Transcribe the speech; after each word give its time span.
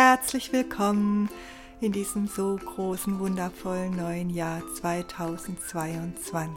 herzlich 0.00 0.52
willkommen 0.54 1.28
in 1.82 1.92
diesem 1.92 2.26
so 2.26 2.56
großen, 2.56 3.18
wundervollen 3.18 3.94
neuen 3.94 4.30
Jahr 4.30 4.62
2022. 4.76 6.56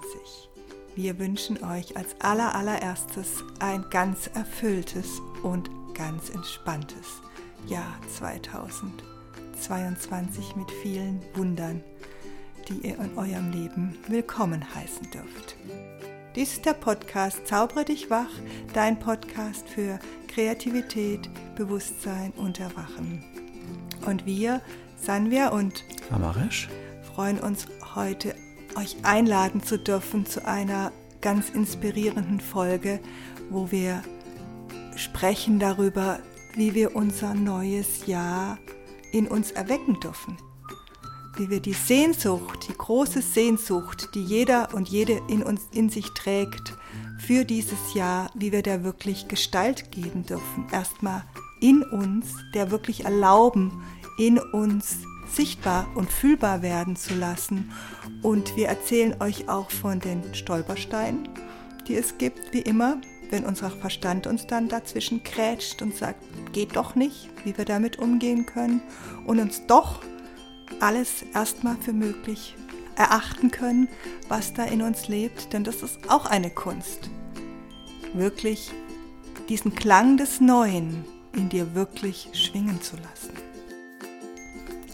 Wir 0.95 1.19
wünschen 1.19 1.61
euch 1.61 1.97
als 1.97 2.15
aller 2.21 2.55
allererstes 2.55 3.43
ein 3.59 3.83
ganz 3.89 4.27
erfülltes 4.27 5.21
und 5.43 5.69
ganz 5.93 6.29
entspanntes 6.29 7.21
Jahr 7.67 7.99
2022 8.17 10.55
mit 10.55 10.71
vielen 10.81 11.21
Wundern, 11.33 11.83
die 12.69 12.87
ihr 12.87 12.97
in 12.97 13.17
eurem 13.17 13.51
Leben 13.51 13.97
willkommen 14.07 14.73
heißen 14.73 15.11
dürft. 15.11 15.57
Dies 16.35 16.53
ist 16.53 16.65
der 16.65 16.73
Podcast 16.73 17.45
Zaubere 17.45 17.85
dich 17.85 18.09
wach, 18.09 18.31
dein 18.73 18.97
Podcast 18.97 19.69
für 19.69 19.99
Kreativität, 20.27 21.29
Bewusstsein 21.55 22.33
und 22.35 22.59
Erwachen. 22.59 23.23
Und 24.07 24.25
wir, 24.25 24.59
Sanvia 24.97 25.49
und 25.49 25.83
Amarish, 26.09 26.69
freuen 27.13 27.39
uns 27.39 27.67
heute, 27.93 28.33
euch 28.75 28.95
einladen 29.03 29.61
zu 29.61 29.77
dürfen 29.77 30.25
zu 30.25 30.43
einer 30.43 30.91
ganz 31.21 31.51
inspirierenden 31.51 32.39
Folge, 32.39 32.99
wo 33.51 33.69
wir 33.69 34.01
sprechen 34.95 35.59
darüber, 35.59 36.19
wie 36.55 36.73
wir 36.73 36.95
unser 36.95 37.35
neues 37.35 38.07
Jahr 38.07 38.57
in 39.11 39.27
uns 39.27 39.51
erwecken 39.51 39.99
dürfen 39.99 40.35
wie 41.37 41.49
wir 41.49 41.59
die 41.59 41.73
Sehnsucht, 41.73 42.67
die 42.67 42.77
große 42.77 43.21
Sehnsucht, 43.21 44.09
die 44.13 44.23
jeder 44.23 44.73
und 44.73 44.89
jede 44.89 45.21
in 45.27 45.43
uns 45.43 45.67
in 45.71 45.89
sich 45.89 46.11
trägt, 46.11 46.75
für 47.17 47.45
dieses 47.45 47.93
Jahr, 47.93 48.29
wie 48.35 48.51
wir 48.51 48.61
der 48.61 48.83
wirklich 48.83 49.27
Gestalt 49.27 49.91
geben 49.91 50.25
dürfen. 50.25 50.67
Erstmal 50.71 51.23
in 51.61 51.81
uns, 51.83 52.35
der 52.53 52.71
wirklich 52.71 53.05
erlauben, 53.05 53.71
in 54.17 54.37
uns 54.37 54.97
sichtbar 55.27 55.87
und 55.95 56.11
fühlbar 56.11 56.61
werden 56.61 56.95
zu 56.95 57.15
lassen. 57.15 57.71
Und 58.21 58.55
wir 58.55 58.67
erzählen 58.67 59.15
euch 59.21 59.49
auch 59.49 59.71
von 59.71 59.99
den 59.99 60.33
Stolpersteinen, 60.33 61.29
die 61.87 61.95
es 61.95 62.17
gibt, 62.17 62.53
wie 62.53 62.61
immer, 62.61 62.97
wenn 63.29 63.45
unser 63.45 63.71
Verstand 63.71 64.27
uns 64.27 64.45
dann 64.45 64.67
dazwischen 64.67 65.23
krätscht 65.23 65.81
und 65.81 65.95
sagt, 65.95 66.21
geht 66.51 66.75
doch 66.75 66.93
nicht, 66.95 67.29
wie 67.45 67.57
wir 67.57 67.65
damit 67.65 67.97
umgehen 67.97 68.45
können 68.45 68.81
und 69.25 69.39
uns 69.39 69.65
doch 69.65 70.01
alles 70.79 71.23
erstmal 71.33 71.77
für 71.77 71.93
möglich 71.93 72.55
erachten 72.95 73.51
können, 73.51 73.89
was 74.27 74.53
da 74.53 74.65
in 74.65 74.81
uns 74.81 75.07
lebt, 75.07 75.53
denn 75.53 75.63
das 75.63 75.81
ist 75.83 76.09
auch 76.09 76.25
eine 76.25 76.49
Kunst. 76.49 77.09
Wirklich 78.13 78.71
diesen 79.49 79.75
Klang 79.75 80.17
des 80.17 80.39
Neuen 80.39 81.03
in 81.35 81.49
dir 81.49 81.73
wirklich 81.73 82.29
schwingen 82.33 82.81
zu 82.81 82.95
lassen. 82.97 83.33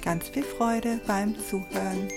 Ganz 0.02 0.30
viel 0.30 0.44
Freude 0.44 1.02
beim 1.06 1.36
Zuhören. 1.38 2.08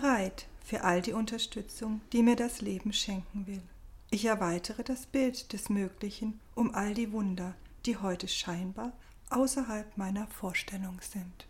Bereit 0.00 0.46
für 0.62 0.84
all 0.84 1.00
die 1.00 1.14
Unterstützung, 1.14 2.02
die 2.12 2.22
mir 2.22 2.36
das 2.36 2.60
Leben 2.60 2.92
schenken 2.92 3.46
will. 3.46 3.62
Ich 4.10 4.26
erweitere 4.26 4.82
das 4.82 5.06
Bild 5.06 5.52
des 5.54 5.70
Möglichen 5.70 6.38
um 6.54 6.74
all 6.74 6.92
die 6.92 7.12
Wunder, 7.12 7.54
die 7.86 7.96
heute 7.96 8.28
scheinbar 8.28 8.92
außerhalb 9.30 9.96
meiner 9.96 10.26
Vorstellung 10.26 10.98
sind. 11.00 11.46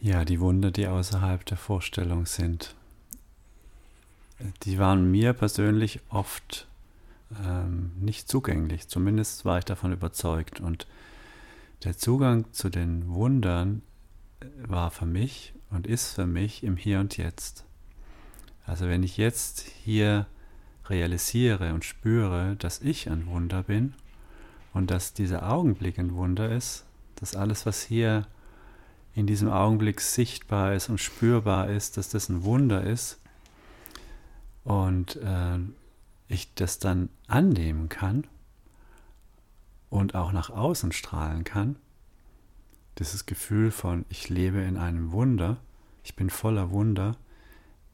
Ja, 0.00 0.24
die 0.24 0.40
Wunder, 0.40 0.70
die 0.70 0.86
außerhalb 0.86 1.44
der 1.44 1.56
Vorstellung 1.56 2.26
sind, 2.26 2.76
die 4.62 4.78
waren 4.78 5.10
mir 5.10 5.32
persönlich 5.32 6.00
oft 6.10 6.68
ähm, 7.44 7.90
nicht 7.98 8.28
zugänglich. 8.28 8.88
Zumindest 8.88 9.44
war 9.44 9.58
ich 9.58 9.64
davon 9.64 9.92
überzeugt. 9.92 10.60
Und 10.60 10.86
der 11.84 11.98
Zugang 11.98 12.52
zu 12.52 12.70
den 12.70 13.08
Wundern 13.08 13.82
war 14.66 14.90
für 14.90 15.06
mich 15.06 15.54
und 15.70 15.86
ist 15.86 16.14
für 16.14 16.26
mich 16.26 16.64
im 16.64 16.76
Hier 16.76 17.00
und 17.00 17.16
Jetzt. 17.16 17.64
Also 18.66 18.88
wenn 18.88 19.02
ich 19.02 19.16
jetzt 19.16 19.60
hier 19.60 20.26
realisiere 20.86 21.72
und 21.74 21.84
spüre, 21.84 22.56
dass 22.56 22.80
ich 22.80 23.08
ein 23.10 23.26
Wunder 23.26 23.62
bin 23.62 23.94
und 24.72 24.90
dass 24.90 25.12
dieser 25.12 25.50
Augenblick 25.50 25.98
ein 25.98 26.14
Wunder 26.14 26.50
ist, 26.50 26.84
dass 27.16 27.34
alles, 27.34 27.66
was 27.66 27.82
hier 27.82 28.26
in 29.14 29.26
diesem 29.26 29.50
Augenblick 29.50 30.00
sichtbar 30.00 30.74
ist 30.74 30.88
und 30.88 30.98
spürbar 30.98 31.68
ist, 31.68 31.96
dass 31.96 32.08
das 32.08 32.28
ein 32.28 32.44
Wunder 32.44 32.82
ist 32.84 33.18
und 34.64 35.16
äh, 35.16 35.58
ich 36.28 36.54
das 36.54 36.78
dann 36.78 37.08
annehmen 37.26 37.88
kann 37.88 38.26
und 39.88 40.14
auch 40.14 40.32
nach 40.32 40.50
außen 40.50 40.92
strahlen 40.92 41.44
kann, 41.44 41.76
dieses 43.00 43.26
Gefühl 43.26 43.72
von, 43.72 44.04
ich 44.10 44.28
lebe 44.28 44.60
in 44.60 44.76
einem 44.76 45.10
Wunder, 45.10 45.56
ich 46.04 46.14
bin 46.14 46.30
voller 46.30 46.70
Wunder, 46.70 47.16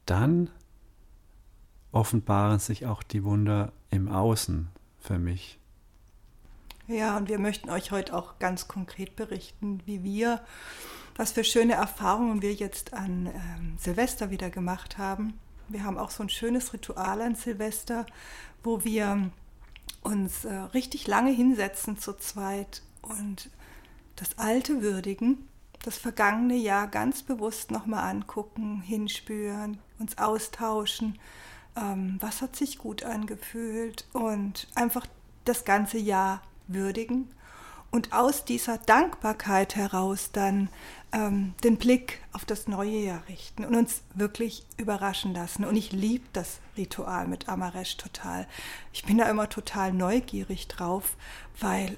dann 0.05 0.49
offenbaren 1.91 2.59
sich 2.59 2.85
auch 2.85 3.01
die 3.01 3.23
Wunder 3.23 3.71
im 3.89 4.09
Außen 4.09 4.67
für 4.99 5.17
mich. 5.17 5.57
Ja, 6.87 7.17
und 7.17 7.29
wir 7.29 7.39
möchten 7.39 7.69
euch 7.69 7.91
heute 7.91 8.13
auch 8.13 8.37
ganz 8.39 8.67
konkret 8.67 9.15
berichten, 9.15 9.81
wie 9.85 10.03
wir, 10.03 10.41
was 11.15 11.31
für 11.31 11.43
schöne 11.43 11.73
Erfahrungen 11.73 12.41
wir 12.41 12.53
jetzt 12.53 12.93
an 12.93 13.27
ähm, 13.27 13.77
Silvester 13.77 14.29
wieder 14.29 14.49
gemacht 14.49 14.97
haben. 14.97 15.33
Wir 15.69 15.83
haben 15.83 15.97
auch 15.97 16.11
so 16.11 16.23
ein 16.23 16.29
schönes 16.29 16.73
Ritual 16.73 17.21
an 17.21 17.35
Silvester, 17.35 18.05
wo 18.63 18.83
wir 18.83 19.31
uns 20.01 20.45
äh, 20.45 20.53
richtig 20.53 21.07
lange 21.07 21.31
hinsetzen 21.31 21.97
zu 21.97 22.13
zweit 22.13 22.81
und 23.01 23.49
das 24.17 24.37
Alte 24.37 24.81
würdigen, 24.81 25.47
das 25.83 25.97
vergangene 25.97 26.55
Jahr 26.55 26.87
ganz 26.87 27.23
bewusst 27.23 27.71
nochmal 27.71 28.09
angucken, 28.09 28.81
hinspüren, 28.81 29.77
uns 29.99 30.17
austauschen, 30.17 31.17
ähm, 31.77 32.17
was 32.19 32.41
hat 32.41 32.55
sich 32.55 32.77
gut 32.77 33.03
angefühlt 33.03 34.05
und 34.11 34.67
einfach 34.75 35.07
das 35.45 35.63
ganze 35.63 35.97
Jahr 35.97 36.41
würdigen 36.67 37.29
und 37.89 38.11
aus 38.11 38.43
dieser 38.43 38.77
Dankbarkeit 38.77 39.75
heraus 39.75 40.31
dann 40.31 40.69
ähm, 41.13 41.53
den 41.63 41.77
Blick 41.77 42.19
auf 42.33 42.43
das 42.43 42.67
neue 42.67 42.99
Jahr 42.99 43.23
richten 43.29 43.63
und 43.63 43.75
uns 43.75 44.01
wirklich 44.13 44.65
überraschen 44.77 45.33
lassen. 45.33 45.63
Und 45.63 45.75
ich 45.77 45.93
liebe 45.93 46.25
das 46.33 46.59
Ritual 46.75 47.27
mit 47.27 47.47
Amaresh 47.47 47.95
total. 47.97 48.45
Ich 48.91 49.05
bin 49.05 49.17
da 49.17 49.29
immer 49.29 49.47
total 49.47 49.93
neugierig 49.93 50.67
drauf, 50.67 51.15
weil 51.59 51.97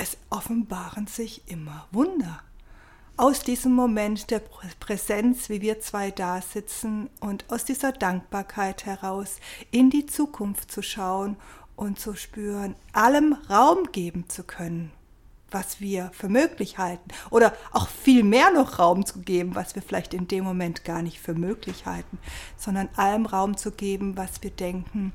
es 0.00 0.16
offenbaren 0.30 1.06
sich 1.06 1.42
immer 1.46 1.86
Wunder. 1.92 2.40
Aus 3.18 3.40
diesem 3.40 3.72
Moment 3.72 4.30
der 4.30 4.38
Präsenz, 4.38 5.50
wie 5.50 5.60
wir 5.60 5.80
zwei 5.80 6.10
da 6.10 6.40
sitzen 6.40 7.10
und 7.20 7.44
aus 7.50 7.66
dieser 7.66 7.92
Dankbarkeit 7.92 8.86
heraus 8.86 9.36
in 9.70 9.90
die 9.90 10.06
Zukunft 10.06 10.72
zu 10.72 10.80
schauen 10.80 11.36
und 11.76 12.00
zu 12.00 12.14
spüren, 12.14 12.76
allem 12.94 13.34
Raum 13.50 13.92
geben 13.92 14.26
zu 14.30 14.42
können, 14.42 14.90
was 15.50 15.82
wir 15.82 16.10
für 16.14 16.30
möglich 16.30 16.78
halten 16.78 17.10
oder 17.28 17.52
auch 17.70 17.88
viel 17.88 18.22
mehr 18.22 18.50
noch 18.50 18.78
Raum 18.78 19.04
zu 19.04 19.20
geben, 19.20 19.54
was 19.54 19.74
wir 19.74 19.82
vielleicht 19.82 20.14
in 20.14 20.28
dem 20.28 20.44
Moment 20.44 20.82
gar 20.82 21.02
nicht 21.02 21.20
für 21.20 21.34
möglich 21.34 21.84
halten, 21.84 22.18
sondern 22.56 22.88
allem 22.96 23.26
Raum 23.26 23.58
zu 23.58 23.70
geben, 23.70 24.16
was 24.16 24.42
wir 24.42 24.50
denken 24.50 25.12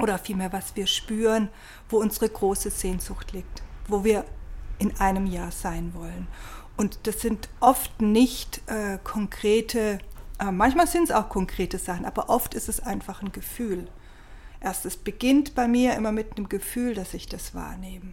oder 0.00 0.18
vielmehr 0.18 0.54
was 0.54 0.74
wir 0.74 0.86
spüren, 0.86 1.50
wo 1.90 1.98
unsere 1.98 2.30
große 2.30 2.70
Sehnsucht 2.70 3.32
liegt 3.32 3.62
wo 3.88 4.04
wir 4.04 4.24
in 4.78 4.96
einem 4.98 5.26
Jahr 5.26 5.50
sein 5.50 5.94
wollen. 5.94 6.28
Und 6.76 7.06
das 7.06 7.20
sind 7.20 7.48
oft 7.60 8.02
nicht 8.02 8.60
äh, 8.66 8.98
konkrete, 9.02 9.98
äh, 10.38 10.50
manchmal 10.50 10.86
sind 10.86 11.04
es 11.04 11.10
auch 11.10 11.28
konkrete 11.28 11.78
Sachen, 11.78 12.04
aber 12.04 12.28
oft 12.28 12.54
ist 12.54 12.68
es 12.68 12.80
einfach 12.80 13.22
ein 13.22 13.32
Gefühl. 13.32 13.88
Erst 14.60 14.84
es 14.84 14.96
beginnt 14.96 15.54
bei 15.54 15.68
mir 15.68 15.94
immer 15.94 16.12
mit 16.12 16.36
einem 16.36 16.48
Gefühl, 16.48 16.94
dass 16.94 17.14
ich 17.14 17.26
das 17.26 17.54
wahrnehme. 17.54 18.12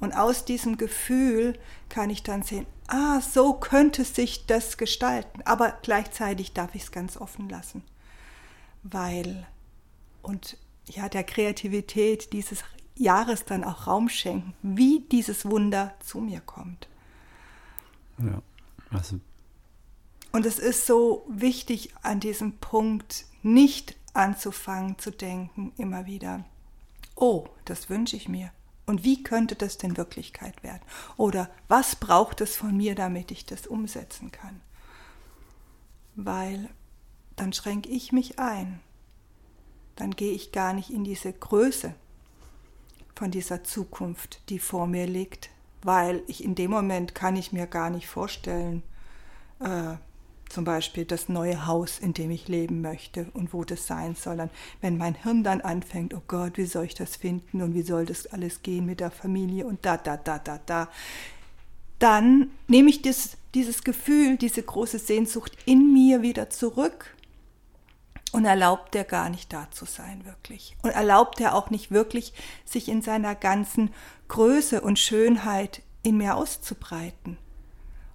Und 0.00 0.12
aus 0.12 0.44
diesem 0.44 0.78
Gefühl 0.78 1.58
kann 1.88 2.10
ich 2.10 2.24
dann 2.24 2.42
sehen, 2.42 2.66
ah, 2.88 3.20
so 3.20 3.54
könnte 3.54 4.04
sich 4.04 4.46
das 4.46 4.76
gestalten. 4.76 5.42
Aber 5.44 5.78
gleichzeitig 5.82 6.52
darf 6.52 6.74
ich 6.74 6.82
es 6.82 6.92
ganz 6.92 7.16
offen 7.16 7.48
lassen. 7.48 7.84
Weil, 8.82 9.46
und 10.20 10.56
ja, 10.86 11.08
der 11.08 11.22
Kreativität 11.22 12.32
dieses 12.32 12.64
Jahres 12.94 13.44
dann 13.44 13.64
auch 13.64 13.86
Raum 13.86 14.08
schenken, 14.08 14.54
wie 14.62 15.00
dieses 15.10 15.44
Wunder 15.44 15.94
zu 16.00 16.20
mir 16.20 16.40
kommt. 16.40 16.88
Ja, 18.18 18.42
also. 18.90 19.18
Und 20.32 20.46
es 20.46 20.58
ist 20.58 20.86
so 20.86 21.26
wichtig 21.28 21.94
an 22.02 22.20
diesem 22.20 22.58
Punkt 22.58 23.26
nicht 23.42 23.96
anzufangen 24.14 24.98
zu 24.98 25.10
denken, 25.10 25.72
immer 25.76 26.06
wieder, 26.06 26.44
oh, 27.16 27.46
das 27.64 27.90
wünsche 27.90 28.16
ich 28.16 28.28
mir. 28.28 28.50
Und 28.86 29.04
wie 29.04 29.22
könnte 29.22 29.54
das 29.54 29.78
denn 29.78 29.96
Wirklichkeit 29.96 30.62
werden? 30.62 30.82
Oder 31.16 31.50
was 31.68 31.96
braucht 31.96 32.40
es 32.40 32.56
von 32.56 32.76
mir, 32.76 32.94
damit 32.94 33.30
ich 33.30 33.46
das 33.46 33.66
umsetzen 33.66 34.32
kann? 34.32 34.60
Weil 36.14 36.68
dann 37.36 37.52
schränke 37.52 37.88
ich 37.88 38.12
mich 38.12 38.38
ein. 38.38 38.80
Dann 39.96 40.12
gehe 40.12 40.32
ich 40.32 40.52
gar 40.52 40.72
nicht 40.72 40.90
in 40.90 41.04
diese 41.04 41.32
Größe 41.32 41.94
von 43.14 43.30
dieser 43.30 43.64
Zukunft, 43.64 44.40
die 44.48 44.58
vor 44.58 44.86
mir 44.86 45.06
liegt, 45.06 45.50
weil 45.82 46.22
ich 46.26 46.44
in 46.44 46.54
dem 46.54 46.70
Moment 46.70 47.14
kann 47.14 47.36
ich 47.36 47.52
mir 47.52 47.66
gar 47.66 47.90
nicht 47.90 48.06
vorstellen, 48.06 48.82
äh, 49.60 49.94
zum 50.48 50.64
Beispiel 50.64 51.06
das 51.06 51.28
neue 51.30 51.66
Haus, 51.66 51.98
in 51.98 52.12
dem 52.12 52.30
ich 52.30 52.46
leben 52.46 52.82
möchte 52.82 53.26
und 53.32 53.54
wo 53.54 53.64
das 53.64 53.86
sein 53.86 54.14
soll. 54.14 54.38
Und 54.38 54.50
wenn 54.82 54.98
mein 54.98 55.14
Hirn 55.14 55.42
dann 55.42 55.62
anfängt, 55.62 56.12
oh 56.12 56.22
Gott, 56.28 56.58
wie 56.58 56.66
soll 56.66 56.84
ich 56.84 56.94
das 56.94 57.16
finden 57.16 57.62
und 57.62 57.74
wie 57.74 57.82
soll 57.82 58.04
das 58.04 58.26
alles 58.26 58.62
gehen 58.62 58.84
mit 58.84 59.00
der 59.00 59.10
Familie 59.10 59.66
und 59.66 59.84
da, 59.84 59.96
da, 59.96 60.18
da, 60.18 60.38
da, 60.38 60.60
da, 60.66 60.88
dann 61.98 62.50
nehme 62.68 62.90
ich 62.90 63.00
das, 63.00 63.36
dieses 63.54 63.82
Gefühl, 63.82 64.36
diese 64.36 64.62
große 64.62 64.98
Sehnsucht 64.98 65.56
in 65.64 65.92
mir 65.92 66.20
wieder 66.20 66.50
zurück 66.50 67.14
und 68.32 68.46
erlaubt 68.46 68.94
er 68.96 69.04
gar 69.04 69.28
nicht 69.28 69.52
da 69.52 69.70
zu 69.70 69.84
sein, 69.84 70.24
wirklich. 70.24 70.76
Und 70.82 70.90
erlaubt 70.90 71.40
er 71.40 71.54
auch 71.54 71.70
nicht 71.70 71.90
wirklich, 71.90 72.32
sich 72.64 72.88
in 72.88 73.02
seiner 73.02 73.34
ganzen 73.34 73.90
Größe 74.28 74.80
und 74.80 74.98
Schönheit 74.98 75.82
in 76.02 76.16
mir 76.16 76.36
auszubreiten 76.36 77.36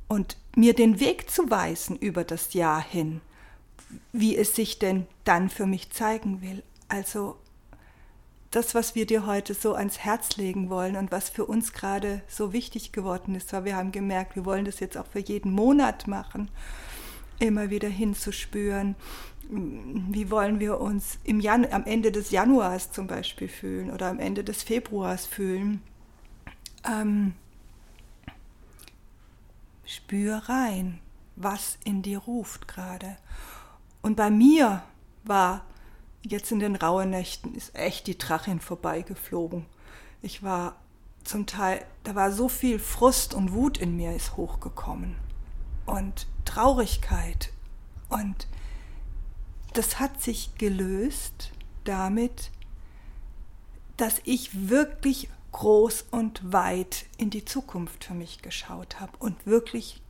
und 0.08 0.38
mir 0.56 0.74
den 0.74 1.00
Weg 1.00 1.30
zu 1.30 1.50
weisen 1.50 1.96
über 1.96 2.24
das 2.24 2.54
Jahr 2.54 2.82
hin, 2.82 3.22
wie 4.12 4.36
es 4.36 4.56
sich 4.56 4.80
denn 4.80 5.06
dann 5.24 5.50
für 5.50 5.68
mich 5.68 5.92
zeigen 5.92 6.42
will. 6.42 6.64
Also 6.88 7.38
das, 8.52 8.74
was 8.74 8.96
wir 8.96 9.06
dir 9.06 9.26
heute 9.26 9.54
so 9.54 9.76
ans 9.76 10.00
Herz 10.00 10.38
legen 10.38 10.70
wollen 10.70 10.96
und 10.96 11.12
was 11.12 11.30
für 11.30 11.46
uns 11.46 11.74
gerade 11.74 12.22
so 12.28 12.54
wichtig 12.54 12.92
geworden 12.92 13.36
ist, 13.36 13.54
weil 13.54 13.66
wir 13.66 13.76
haben 13.76 13.92
gemerkt, 13.92 14.36
wir 14.36 14.46
wollen 14.46 14.66
das 14.66 14.80
jetzt 14.80 14.98
auch 14.98 15.06
für 15.06 15.20
jeden 15.20 15.52
Monat 15.52 16.08
machen, 16.08 16.50
immer 17.40 17.70
wieder 17.70 17.90
hinzuspüren, 17.90 18.96
wie 19.50 20.30
wollen 20.30 20.60
wir 20.60 20.80
uns 20.82 21.20
im 21.24 21.40
Jan 21.40 21.66
am 21.72 21.86
Ende 21.86 22.12
des 22.12 22.32
Januars 22.32 22.92
zum 22.92 23.08
Beispiel 23.08 23.48
fühlen 23.48 23.92
oder 23.92 24.10
am 24.10 24.20
Ende 24.20 24.44
des 24.44 24.64
Februars 24.64 25.26
fühlen. 25.26 25.82
Ähm, 26.86 27.34
spür 29.86 30.44
rein, 30.48 31.00
was 31.38 31.78
in 31.86 32.02
dir 32.02 32.20
ruft 32.20 32.68
gerade. 32.68 33.16
Und 34.02 34.18
bei 34.18 34.30
mir 34.30 34.84
war 35.24 35.64
jetzt 36.24 36.52
in 36.52 36.60
den 36.60 36.76
rauen 36.76 37.10
Nächten 37.10 37.56
ist 37.56 37.74
echt 37.74 38.08
die 38.08 38.18
Drachin 38.18 38.60
vorbeigeflogen. 38.60 39.66
Ich 40.22 40.44
war 40.44 40.76
zum 41.24 41.46
Teil, 41.46 41.86
da 42.04 42.16
war 42.16 42.34
so 42.34 42.50
viel 42.50 42.80
Frust 42.80 43.34
und 43.34 43.54
Wut 43.54 43.78
in 43.78 43.96
mir 43.96 44.14
ist 44.14 44.36
hochgekommen 44.36 45.27
und 45.88 46.28
Traurigkeit. 46.46 47.52
Und 48.10 48.48
das 49.74 50.00
hat 50.00 50.22
sich 50.22 50.56
gelöst 50.58 51.52
damit, 51.84 52.52
dass 53.98 54.22
ich 54.26 54.70
wirklich 54.70 55.30
groß 55.52 56.06
und 56.12 56.54
weit 56.54 57.06
in 57.18 57.32
die 57.32 57.46
Zukunft 57.46 58.04
für 58.04 58.14
mich 58.14 58.42
geschaut 58.42 59.00
habe 59.00 59.14
und 59.18 59.48
wirklich, 59.48 60.02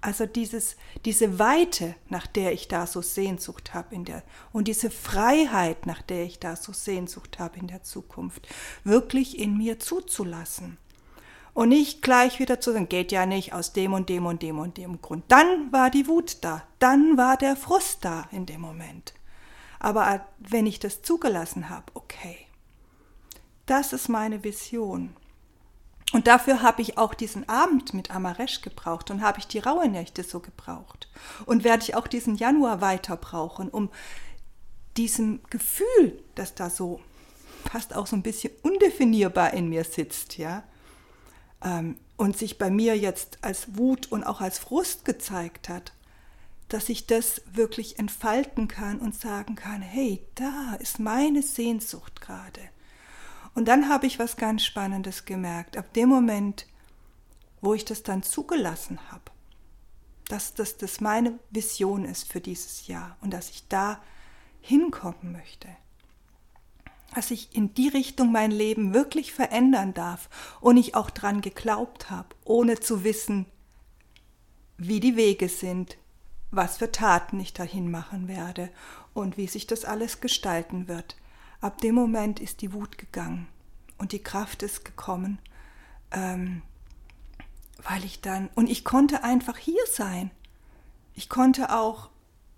also 0.00 0.24
dieses, 0.24 0.76
diese 1.04 1.38
Weite, 1.38 1.94
nach 2.08 2.26
der 2.26 2.52
ich 2.52 2.68
da 2.68 2.86
so 2.86 3.02
Sehnsucht 3.02 3.74
habe 3.74 3.94
in 3.94 4.04
der 4.04 4.22
und 4.52 4.68
diese 4.68 4.90
Freiheit, 4.90 5.84
nach 5.84 6.00
der 6.00 6.24
ich 6.24 6.38
da 6.38 6.56
so 6.56 6.72
Sehnsucht 6.72 7.38
habe 7.38 7.58
in 7.58 7.66
der 7.66 7.82
Zukunft, 7.82 8.48
wirklich 8.84 9.38
in 9.38 9.58
mir 9.58 9.78
zuzulassen 9.78 10.78
und 11.56 11.70
nicht 11.70 12.02
gleich 12.02 12.38
wieder 12.38 12.60
zu 12.60 12.70
sagen, 12.70 12.86
geht 12.86 13.10
ja 13.12 13.24
nicht 13.24 13.54
aus 13.54 13.72
dem 13.72 13.94
und 13.94 14.10
dem 14.10 14.26
und 14.26 14.42
dem 14.42 14.58
und 14.58 14.76
dem 14.76 15.00
Grund. 15.00 15.24
Dann 15.28 15.72
war 15.72 15.88
die 15.88 16.06
Wut 16.06 16.36
da, 16.42 16.62
dann 16.80 17.16
war 17.16 17.38
der 17.38 17.56
Frust 17.56 18.04
da 18.04 18.28
in 18.30 18.44
dem 18.44 18.60
Moment. 18.60 19.14
Aber 19.80 20.26
wenn 20.38 20.66
ich 20.66 20.80
das 20.80 21.00
zugelassen 21.00 21.70
habe, 21.70 21.86
okay, 21.94 22.36
das 23.64 23.94
ist 23.94 24.10
meine 24.10 24.44
Vision. 24.44 25.16
Und 26.12 26.26
dafür 26.26 26.60
habe 26.60 26.82
ich 26.82 26.98
auch 26.98 27.14
diesen 27.14 27.48
Abend 27.48 27.94
mit 27.94 28.10
Amaresh 28.10 28.60
gebraucht 28.60 29.10
und 29.10 29.22
habe 29.22 29.38
ich 29.38 29.46
die 29.46 29.58
Rauhnächte 29.58 30.24
so 30.24 30.40
gebraucht. 30.40 31.08
Und 31.46 31.64
werde 31.64 31.84
ich 31.84 31.94
auch 31.94 32.06
diesen 32.06 32.36
Januar 32.36 32.82
weiter 32.82 33.16
brauchen, 33.16 33.70
um 33.70 33.88
diesem 34.98 35.40
Gefühl, 35.48 36.22
das 36.34 36.54
da 36.54 36.68
so 36.68 37.00
fast 37.64 37.96
auch 37.96 38.06
so 38.06 38.14
ein 38.14 38.22
bisschen 38.22 38.52
undefinierbar 38.60 39.54
in 39.54 39.70
mir 39.70 39.84
sitzt, 39.84 40.36
ja, 40.36 40.62
ähm, 41.62 41.96
und 42.16 42.36
sich 42.36 42.58
bei 42.58 42.70
mir 42.70 42.96
jetzt 42.96 43.38
als 43.42 43.76
Wut 43.76 44.10
und 44.10 44.24
auch 44.24 44.40
als 44.40 44.58
Frust 44.58 45.04
gezeigt 45.04 45.68
hat, 45.68 45.92
dass 46.68 46.88
ich 46.88 47.06
das 47.06 47.42
wirklich 47.52 47.98
entfalten 47.98 48.68
kann 48.68 48.98
und 48.98 49.14
sagen 49.14 49.54
kann, 49.54 49.82
hey, 49.82 50.26
da 50.34 50.74
ist 50.80 50.98
meine 50.98 51.42
Sehnsucht 51.42 52.20
gerade. 52.20 52.60
Und 53.54 53.68
dann 53.68 53.88
habe 53.88 54.06
ich 54.06 54.18
was 54.18 54.36
ganz 54.36 54.64
Spannendes 54.64 55.24
gemerkt. 55.24 55.76
Ab 55.76 55.92
dem 55.94 56.08
Moment, 56.08 56.66
wo 57.60 57.72
ich 57.72 57.84
das 57.84 58.02
dann 58.02 58.22
zugelassen 58.22 58.98
habe, 59.10 59.30
dass 60.28 60.54
das, 60.54 60.76
das 60.76 61.00
meine 61.00 61.38
Vision 61.50 62.04
ist 62.04 62.30
für 62.30 62.40
dieses 62.40 62.86
Jahr 62.86 63.16
und 63.20 63.30
dass 63.30 63.50
ich 63.50 63.68
da 63.68 64.02
hinkommen 64.60 65.32
möchte, 65.32 65.68
dass 67.16 67.30
ich 67.30 67.56
in 67.56 67.72
die 67.72 67.88
Richtung 67.88 68.30
mein 68.30 68.50
Leben 68.50 68.92
wirklich 68.92 69.32
verändern 69.32 69.94
darf 69.94 70.28
und 70.60 70.76
ich 70.76 70.94
auch 70.94 71.08
dran 71.08 71.40
geglaubt 71.40 72.10
habe, 72.10 72.28
ohne 72.44 72.78
zu 72.78 73.04
wissen, 73.04 73.46
wie 74.76 75.00
die 75.00 75.16
Wege 75.16 75.48
sind, 75.48 75.96
was 76.50 76.76
für 76.76 76.92
Taten 76.92 77.40
ich 77.40 77.54
dahin 77.54 77.90
machen 77.90 78.28
werde 78.28 78.68
und 79.14 79.38
wie 79.38 79.46
sich 79.46 79.66
das 79.66 79.86
alles 79.86 80.20
gestalten 80.20 80.88
wird. 80.88 81.16
Ab 81.62 81.80
dem 81.80 81.94
Moment 81.94 82.38
ist 82.38 82.60
die 82.60 82.74
Wut 82.74 82.98
gegangen 82.98 83.46
und 83.96 84.12
die 84.12 84.22
Kraft 84.22 84.62
ist 84.62 84.84
gekommen, 84.84 85.38
ähm, 86.10 86.60
weil 87.82 88.04
ich 88.04 88.20
dann, 88.20 88.50
und 88.54 88.68
ich 88.68 88.84
konnte 88.84 89.24
einfach 89.24 89.56
hier 89.56 89.86
sein. 89.90 90.30
Ich 91.14 91.30
konnte 91.30 91.74
auch 91.74 92.10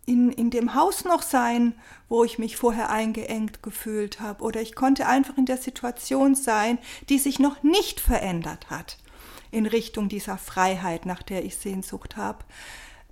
in, 0.09 0.33
in 0.33 0.51
dem 0.51 0.75
Haus 0.75 1.05
noch 1.05 1.21
sein, 1.21 1.75
wo 2.09 2.25
ich 2.25 2.39
mich 2.39 2.57
vorher 2.57 2.89
eingeengt 2.89 3.63
gefühlt 3.63 4.21
habe. 4.21 4.43
Oder 4.43 4.63
ich 4.63 4.75
konnte 4.75 5.07
einfach 5.07 5.37
in 5.37 5.45
der 5.45 5.59
Situation 5.59 6.35
sein, 6.35 6.79
die 7.11 7.19
sich 7.19 7.39
noch 7.39 7.63
nicht 7.63 8.01
verändert 8.01 8.71
hat 8.71 8.97
in 9.51 9.67
Richtung 9.67 10.09
dieser 10.09 10.39
Freiheit, 10.39 11.07
nach 11.07 11.23
der 11.23 11.45
ich 11.45 11.57
Sehnsucht 11.57 12.17
habe. 12.17 12.45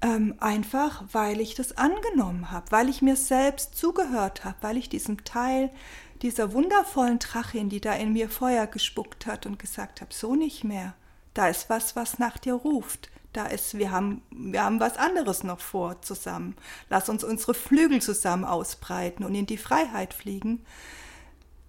Ähm, 0.03 0.35
einfach, 0.41 1.05
weil 1.13 1.41
ich 1.41 1.55
das 1.55 1.77
angenommen 1.77 2.51
habe, 2.51 2.71
weil 2.71 2.89
ich 2.89 3.03
mir 3.03 3.17
selbst 3.17 3.77
zugehört 3.77 4.45
habe, 4.45 4.57
weil 4.63 4.77
ich 4.77 4.89
diesem 4.89 5.25
Teil 5.25 5.71
dieser 6.23 6.53
wundervollen 6.53 7.19
Drachin, 7.19 7.69
die 7.69 7.81
da 7.81 7.93
in 7.93 8.15
mir 8.15 8.31
Feuer 8.31 8.67
gespuckt 8.67 9.27
hat 9.27 9.45
und 9.45 9.59
gesagt 9.59 10.01
habe, 10.01 10.15
so 10.15 10.35
nicht 10.35 10.65
mehr. 10.65 10.95
Da 11.35 11.49
ist 11.49 11.69
was, 11.69 11.95
was 11.95 12.19
nach 12.19 12.39
dir 12.39 12.55
ruft 12.55 13.11
da 13.37 13.47
ist, 13.47 13.77
wir 13.77 13.91
haben, 13.91 14.23
wir 14.31 14.63
haben 14.63 14.81
was 14.81 14.97
anderes 14.97 15.45
noch 15.45 15.61
vor 15.61 16.01
zusammen. 16.03 16.57
Lass 16.89 17.09
uns 17.09 17.23
unsere 17.23 17.55
Flügel 17.55 18.01
zusammen 18.01 18.45
ausbreiten 18.45 19.25
und 19.25 19.35
in 19.35 19.47
die 19.47 19.59
Freiheit 19.59 20.15
fliegen. 20.15 20.65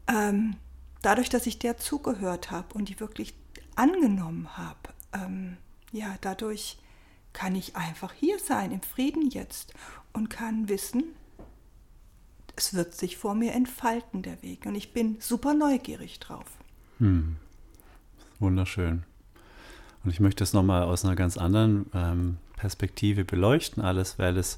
Ähm, 0.07 0.55
dadurch, 1.01 1.29
dass 1.29 1.45
ich 1.45 1.59
der 1.59 1.77
zugehört 1.77 2.51
habe 2.51 2.73
und 2.73 2.89
die 2.89 2.99
wirklich 2.99 3.33
angenommen 3.75 4.57
habe, 4.57 4.79
ähm, 5.13 5.57
ja, 5.91 6.15
dadurch 6.21 6.77
kann 7.33 7.55
ich 7.55 7.75
einfach 7.75 8.13
hier 8.13 8.39
sein, 8.39 8.71
im 8.71 8.81
Frieden 8.81 9.29
jetzt 9.29 9.73
und 10.13 10.29
kann 10.29 10.69
wissen, 10.69 11.03
es 12.55 12.73
wird 12.73 12.95
sich 12.95 13.17
vor 13.17 13.35
mir 13.35 13.53
entfalten, 13.53 14.23
der 14.23 14.41
Weg. 14.41 14.65
Und 14.65 14.75
ich 14.75 14.93
bin 14.93 15.17
super 15.19 15.53
neugierig 15.53 16.19
drauf. 16.19 16.47
Hm. 16.97 17.35
Wunderschön. 18.39 19.03
Und 20.07 20.13
ich 20.13 20.21
möchte 20.21 20.41
es 20.41 20.53
nochmal 20.53 20.83
aus 20.83 21.03
einer 21.03 21.17
ganz 21.17 21.35
anderen 21.35 21.87
ähm, 21.93 22.37
Perspektive 22.55 23.25
beleuchten, 23.25 23.83
alles, 23.83 24.17
weil 24.17 24.37
es, 24.37 24.57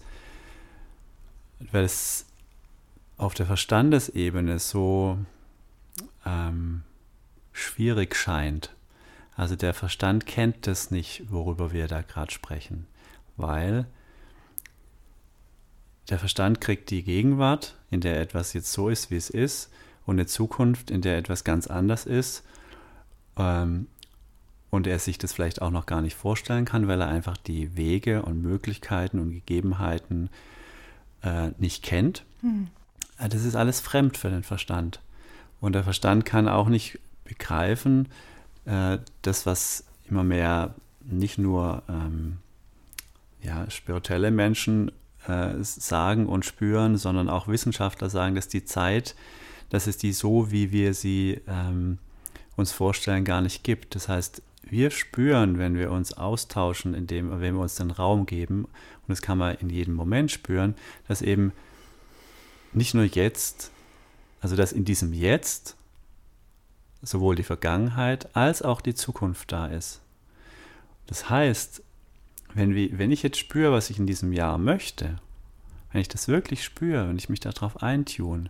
weil 1.72 1.86
es 1.86 2.28
auf 3.18 3.34
der 3.34 3.48
Verstandesebene 3.48 4.60
so 4.60 5.18
ähm, 6.24 6.84
schwierig 7.52 8.16
scheint. 8.16 8.76
Also 9.36 9.56
der 9.56 9.74
Verstand 9.74 10.28
kennt 10.28 10.68
das 10.68 10.92
nicht, 10.92 11.24
worüber 11.32 11.74
wir 11.74 11.88
da 11.88 12.04
gerade 12.04 12.32
sprechen, 12.32 12.86
weil 13.36 13.88
der 16.12 16.20
Verstand 16.20 16.62
kriegt 16.62 16.92
die 16.92 17.02
Gegenwart 17.02 17.76
in 17.90 18.02
der 18.02 18.22
etwas 18.22 18.54
jetzt 18.54 18.72
so 18.72 18.88
ist, 18.88 19.10
wie 19.10 19.18
es 19.18 19.32
ist, 19.32 19.72
und 20.06 20.18
eine 20.18 20.28
Zukunft, 20.28 20.92
in 20.92 21.02
der 21.02 21.18
etwas 21.18 21.44
ganz 21.44 21.66
anders 21.66 22.06
ist. 22.06 22.44
Ähm, 23.36 23.88
und 24.70 24.88
er 24.88 25.00
sich 25.00 25.18
das 25.18 25.34
vielleicht 25.34 25.62
auch 25.62 25.72
noch 25.72 25.86
gar 25.86 26.02
nicht 26.02 26.16
vorstellen 26.16 26.66
kann, 26.66 26.88
weil 26.88 27.02
er 27.02 27.08
einfach 27.08 27.38
die 27.38 27.76
Wege 27.76 28.22
und 28.22 28.42
Möglichkeiten 28.42 29.20
und 29.20 29.32
Gegebenheiten 29.32 30.30
äh, 31.24 31.50
nicht 31.58 31.84
kennt. 31.84 32.24
Hm. 32.42 32.68
Das 33.18 33.44
ist 33.44 33.56
alles 33.56 33.82
fremd 33.82 34.18
für 34.18 34.30
den 34.30 34.44
Verstand. 34.44 35.02
Und 35.60 35.74
der 35.74 35.84
Verstand 35.84 36.26
kann 36.26 36.48
auch 36.48 36.70
nicht 36.70 37.00
begreifen, 37.26 38.08
äh, 38.66 39.00
das, 39.22 39.46
was 39.46 39.84
immer 40.10 40.24
mehr 40.24 40.76
nicht 41.04 41.38
nur 41.38 41.84
ähm, 41.90 42.38
ja, 43.42 43.70
spirituelle 43.70 44.32
Menschen 44.32 44.92
äh, 45.28 45.56
sagen 45.62 46.28
und 46.28 46.46
spüren, 46.46 46.98
sondern 46.98 47.30
auch 47.30 47.48
Wissenschaftler 47.48 48.10
sagen, 48.10 48.36
dass 48.36 48.48
die 48.48 48.64
Zeit, 48.64 49.16
dass 49.70 49.88
es 49.88 49.98
die 49.98 50.14
so, 50.14 50.52
wie 50.52 50.72
wir 50.72 50.94
sie 50.94 51.42
ähm, 51.48 51.98
uns 52.56 52.72
vorstellen, 52.72 53.26
gar 53.26 53.42
nicht 53.42 53.64
gibt. 53.64 53.96
Das 53.96 54.08
heißt, 54.08 54.42
wir 54.70 54.92
spüren, 54.92 55.58
wenn 55.58 55.76
wir 55.76 55.92
uns 55.92 56.14
austauschen, 56.14 56.94
indem, 56.94 57.42
wenn 57.42 57.56
wir 57.56 57.62
uns 57.62 57.76
den 57.76 57.92
Raum 57.92 58.26
geben, 58.26 58.66
und 58.66 59.10
das 59.10 59.22
kann 59.22 59.38
man 59.38 59.56
in 59.56 59.70
jedem 59.70 59.94
Moment 59.94 60.32
spüren, 60.32 60.76
dass 61.08 61.22
eben 61.22 61.52
nicht 62.74 62.94
nur 62.94 63.04
jetzt, 63.04 63.72
also 64.42 64.56
dass 64.56 64.72
in 64.72 64.86
diesem 64.86 65.14
Jetzt 65.14 65.76
sowohl 67.02 67.36
die 67.36 67.44
Vergangenheit 67.44 68.36
als 68.36 68.62
auch 68.62 68.82
die 68.82 68.94
Zukunft 68.94 69.52
da 69.52 69.68
ist. 69.68 70.02
Das 71.08 71.30
heißt, 71.30 71.82
wenn, 72.54 72.76
wir, 72.76 72.98
wenn 72.98 73.12
ich 73.12 73.24
jetzt 73.24 73.38
spüre, 73.38 73.72
was 73.72 73.90
ich 73.90 74.00
in 74.00 74.08
diesem 74.08 74.34
Jahr 74.34 74.58
möchte, 74.58 75.20
wenn 75.92 76.02
ich 76.02 76.08
das 76.08 76.28
wirklich 76.28 76.64
spüre 76.64 77.10
und 77.10 77.18
ich 77.18 77.30
mich 77.30 77.40
darauf 77.40 77.82
eintune, 77.82 78.50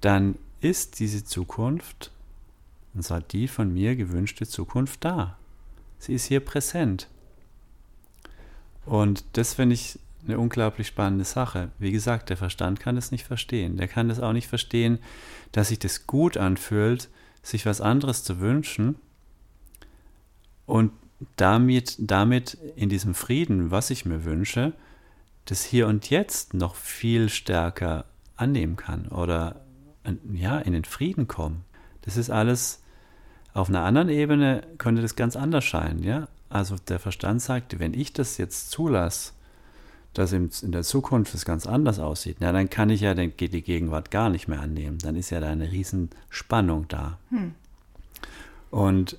dann 0.00 0.36
ist 0.60 0.98
diese 0.98 1.24
Zukunft 1.24 2.10
und 2.94 3.02
zwar 3.02 3.20
die 3.20 3.48
von 3.48 3.72
mir 3.72 3.96
gewünschte 3.96 4.46
Zukunft 4.46 5.04
da. 5.04 5.38
Sie 5.98 6.14
ist 6.14 6.26
hier 6.26 6.40
präsent. 6.40 7.08
Und 8.86 9.24
das 9.34 9.54
finde 9.54 9.74
ich 9.74 9.98
eine 10.24 10.38
unglaublich 10.38 10.88
spannende 10.88 11.24
Sache. 11.24 11.70
Wie 11.78 11.92
gesagt, 11.92 12.30
der 12.30 12.36
Verstand 12.36 12.80
kann 12.80 12.96
das 12.96 13.10
nicht 13.10 13.24
verstehen. 13.24 13.76
Der 13.76 13.88
kann 13.88 14.08
das 14.08 14.20
auch 14.20 14.32
nicht 14.32 14.48
verstehen, 14.48 14.98
dass 15.52 15.68
sich 15.68 15.78
das 15.78 16.06
gut 16.06 16.36
anfühlt, 16.36 17.08
sich 17.42 17.66
was 17.66 17.80
anderes 17.80 18.22
zu 18.24 18.40
wünschen 18.40 18.96
und 20.66 20.92
damit, 21.36 21.96
damit 21.98 22.54
in 22.76 22.88
diesem 22.88 23.14
Frieden, 23.14 23.70
was 23.70 23.90
ich 23.90 24.04
mir 24.04 24.24
wünsche, 24.24 24.72
das 25.44 25.64
hier 25.64 25.86
und 25.86 26.10
jetzt 26.10 26.54
noch 26.54 26.74
viel 26.74 27.28
stärker 27.28 28.04
annehmen 28.36 28.76
kann 28.76 29.08
oder 29.08 29.64
ja, 30.32 30.58
in 30.58 30.72
den 30.72 30.84
Frieden 30.84 31.28
kommen. 31.28 31.64
Das 32.02 32.16
ist 32.16 32.30
alles 32.30 32.80
auf 33.52 33.68
einer 33.68 33.82
anderen 33.82 34.08
Ebene 34.08 34.62
könnte 34.78 35.02
das 35.02 35.16
ganz 35.16 35.36
anders 35.36 35.64
scheinen, 35.64 36.02
ja. 36.02 36.28
Also 36.48 36.76
der 36.88 36.98
Verstand 36.98 37.42
sagt, 37.42 37.78
wenn 37.78 37.94
ich 37.94 38.12
das 38.12 38.38
jetzt 38.38 38.70
zulasse, 38.70 39.32
dass 40.14 40.32
in, 40.32 40.50
der 40.62 40.82
Zukunft 40.82 41.34
es 41.34 41.44
ganz 41.44 41.66
anders 41.66 42.00
aussieht, 42.00 42.38
na, 42.40 42.50
dann 42.50 42.68
kann 42.68 42.90
ich 42.90 43.00
ja 43.00 43.14
die 43.14 43.30
Gegenwart 43.30 44.10
gar 44.10 44.28
nicht 44.28 44.48
mehr 44.48 44.60
annehmen. 44.60 44.98
Dann 44.98 45.14
ist 45.14 45.30
ja 45.30 45.38
da 45.38 45.48
eine 45.48 45.70
Riesenspannung 45.70 46.88
da. 46.88 47.18
Hm. 47.30 47.54
Und 48.70 49.16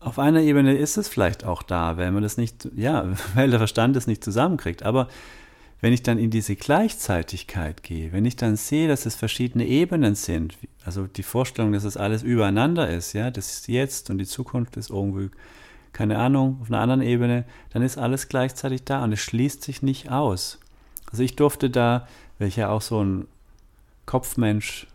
auf 0.00 0.18
einer 0.18 0.42
Ebene 0.42 0.76
ist 0.76 0.98
es 0.98 1.08
vielleicht 1.08 1.44
auch 1.44 1.62
da, 1.62 1.96
wenn 1.96 2.12
man 2.12 2.22
das 2.22 2.36
nicht, 2.36 2.68
ja, 2.76 3.06
weil 3.34 3.50
der 3.50 3.58
Verstand 3.58 3.96
es 3.96 4.06
nicht 4.06 4.22
zusammenkriegt. 4.22 4.82
Aber 4.82 5.08
wenn 5.80 5.92
ich 5.92 6.02
dann 6.02 6.18
in 6.18 6.30
diese 6.30 6.56
Gleichzeitigkeit 6.56 7.82
gehe, 7.82 8.12
wenn 8.12 8.24
ich 8.24 8.36
dann 8.36 8.56
sehe, 8.56 8.88
dass 8.88 9.06
es 9.06 9.14
verschiedene 9.14 9.66
Ebenen 9.66 10.14
sind, 10.14 10.56
also 10.84 11.06
die 11.06 11.22
Vorstellung, 11.22 11.72
dass 11.72 11.84
es 11.84 11.96
alles 11.96 12.22
übereinander 12.22 12.88
ist, 12.88 13.12
ja, 13.12 13.30
das 13.30 13.66
Jetzt 13.66 14.10
und 14.10 14.18
die 14.18 14.26
Zukunft 14.26 14.76
ist 14.76 14.90
irgendwie, 14.90 15.30
keine 15.92 16.18
Ahnung, 16.18 16.58
auf 16.60 16.68
einer 16.68 16.80
anderen 16.80 17.02
Ebene, 17.02 17.44
dann 17.70 17.82
ist 17.82 17.96
alles 17.96 18.28
gleichzeitig 18.28 18.84
da 18.84 19.04
und 19.04 19.12
es 19.12 19.20
schließt 19.20 19.62
sich 19.62 19.82
nicht 19.82 20.10
aus. 20.10 20.58
Also 21.10 21.22
ich 21.22 21.36
durfte 21.36 21.70
da, 21.70 22.08
ich 22.38 22.56
ja 22.56 22.70
auch 22.70 22.82
so 22.82 23.02
ein 23.02 23.28
Kopfmensch 24.04 24.86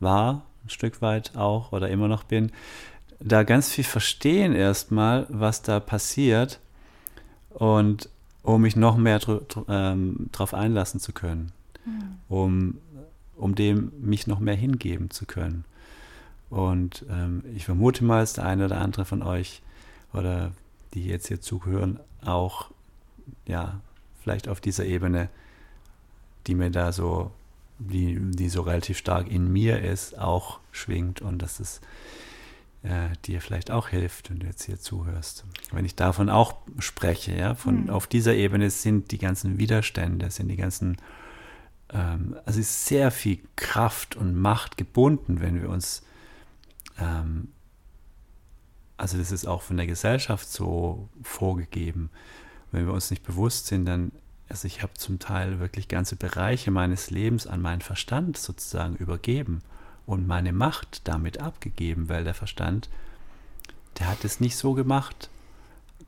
war, 0.00 0.44
ein 0.64 0.70
Stück 0.70 1.02
weit 1.02 1.36
auch 1.36 1.72
oder 1.72 1.88
immer 1.88 2.08
noch 2.08 2.24
bin, 2.24 2.50
da 3.20 3.42
ganz 3.42 3.70
viel 3.70 3.84
verstehen 3.84 4.54
erstmal, 4.54 5.26
was 5.28 5.62
da 5.62 5.78
passiert 5.78 6.58
und 7.50 8.08
um 8.42 8.62
mich 8.62 8.76
noch 8.76 8.96
mehr 8.96 9.18
darauf 9.18 9.66
ähm, 9.68 10.28
einlassen 10.52 11.00
zu 11.00 11.12
können, 11.12 11.52
mhm. 11.84 12.16
um, 12.28 12.78
um 13.36 13.54
dem 13.54 13.92
mich 14.00 14.26
noch 14.26 14.40
mehr 14.40 14.54
hingeben 14.54 15.10
zu 15.10 15.26
können. 15.26 15.64
Und 16.48 17.04
ähm, 17.08 17.44
ich 17.54 17.64
vermute 17.64 18.04
mal, 18.04 18.20
dass 18.20 18.32
der 18.32 18.46
eine 18.46 18.64
oder 18.64 18.80
andere 18.80 19.04
von 19.04 19.22
euch 19.22 19.62
oder 20.12 20.52
die 20.94 21.04
jetzt 21.04 21.28
hier 21.28 21.40
zuhören, 21.40 22.00
auch 22.24 22.70
ja, 23.46 23.80
vielleicht 24.22 24.48
auf 24.48 24.60
dieser 24.60 24.84
Ebene, 24.84 25.28
die 26.46 26.54
mir 26.54 26.70
da 26.70 26.92
so, 26.92 27.30
die, 27.78 28.18
die 28.18 28.48
so 28.48 28.62
relativ 28.62 28.98
stark 28.98 29.30
in 29.30 29.52
mir 29.52 29.80
ist, 29.80 30.18
auch 30.18 30.58
schwingt 30.72 31.22
und 31.22 31.40
dass 31.40 31.60
es 31.60 31.80
äh, 32.82 33.10
dir 33.26 33.40
vielleicht 33.40 33.70
auch 33.70 33.88
hilft, 33.88 34.30
wenn 34.30 34.40
du 34.40 34.46
jetzt 34.46 34.64
hier 34.64 34.80
zuhörst. 34.80 35.44
Wenn 35.70 35.84
ich 35.84 35.96
davon 35.96 36.30
auch 36.30 36.56
spreche, 36.78 37.36
ja, 37.36 37.54
von 37.54 37.84
mhm. 37.84 37.90
auf 37.90 38.06
dieser 38.06 38.34
Ebene 38.34 38.70
sind 38.70 39.10
die 39.10 39.18
ganzen 39.18 39.58
Widerstände, 39.58 40.30
sind 40.30 40.48
die 40.48 40.56
ganzen, 40.56 40.96
ähm, 41.90 42.36
also 42.46 42.60
ist 42.60 42.86
sehr 42.86 43.10
viel 43.10 43.40
Kraft 43.56 44.16
und 44.16 44.34
Macht 44.34 44.76
gebunden, 44.76 45.40
wenn 45.40 45.60
wir 45.60 45.68
uns, 45.68 46.02
ähm, 46.98 47.48
also 48.96 49.18
das 49.18 49.30
ist 49.30 49.46
auch 49.46 49.62
von 49.62 49.76
der 49.76 49.86
Gesellschaft 49.86 50.50
so 50.50 51.08
vorgegeben. 51.22 52.10
Wenn 52.72 52.86
wir 52.86 52.94
uns 52.94 53.10
nicht 53.10 53.24
bewusst 53.24 53.66
sind, 53.66 53.84
dann, 53.84 54.12
also 54.48 54.66
ich 54.66 54.82
habe 54.82 54.94
zum 54.94 55.18
Teil 55.18 55.60
wirklich 55.60 55.88
ganze 55.88 56.16
Bereiche 56.16 56.70
meines 56.70 57.10
Lebens 57.10 57.46
an 57.46 57.60
meinen 57.60 57.82
Verstand 57.82 58.38
sozusagen 58.38 58.96
übergeben 58.96 59.60
und 60.10 60.26
meine 60.26 60.52
Macht 60.52 61.06
damit 61.06 61.38
abgegeben, 61.38 62.08
weil 62.08 62.24
der 62.24 62.34
Verstand, 62.34 62.88
der 63.98 64.08
hat 64.08 64.24
es 64.24 64.40
nicht 64.40 64.56
so 64.56 64.74
gemacht, 64.74 65.30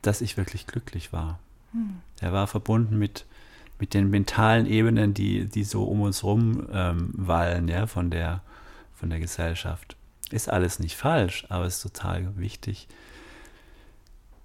dass 0.01 0.19
ich 0.19 0.35
wirklich 0.35 0.67
glücklich 0.67 1.13
war. 1.13 1.39
Hm. 1.71 2.01
Er 2.19 2.33
war 2.33 2.47
verbunden 2.47 2.99
mit, 2.99 3.25
mit 3.79 3.93
den 3.93 4.09
mentalen 4.09 4.65
Ebenen, 4.65 5.13
die, 5.13 5.45
die 5.45 5.63
so 5.63 5.85
um 5.85 6.01
uns 6.01 6.23
rum 6.23 6.67
ähm, 6.73 7.11
wallen, 7.13 7.69
ja, 7.69 7.87
von 7.87 8.09
der, 8.09 8.41
von 8.93 9.09
der 9.09 9.19
Gesellschaft. 9.19 9.95
Ist 10.31 10.49
alles 10.49 10.79
nicht 10.79 10.97
falsch, 10.97 11.45
aber 11.47 11.65
es 11.65 11.77
ist 11.77 11.83
total 11.83 12.37
wichtig, 12.37 12.89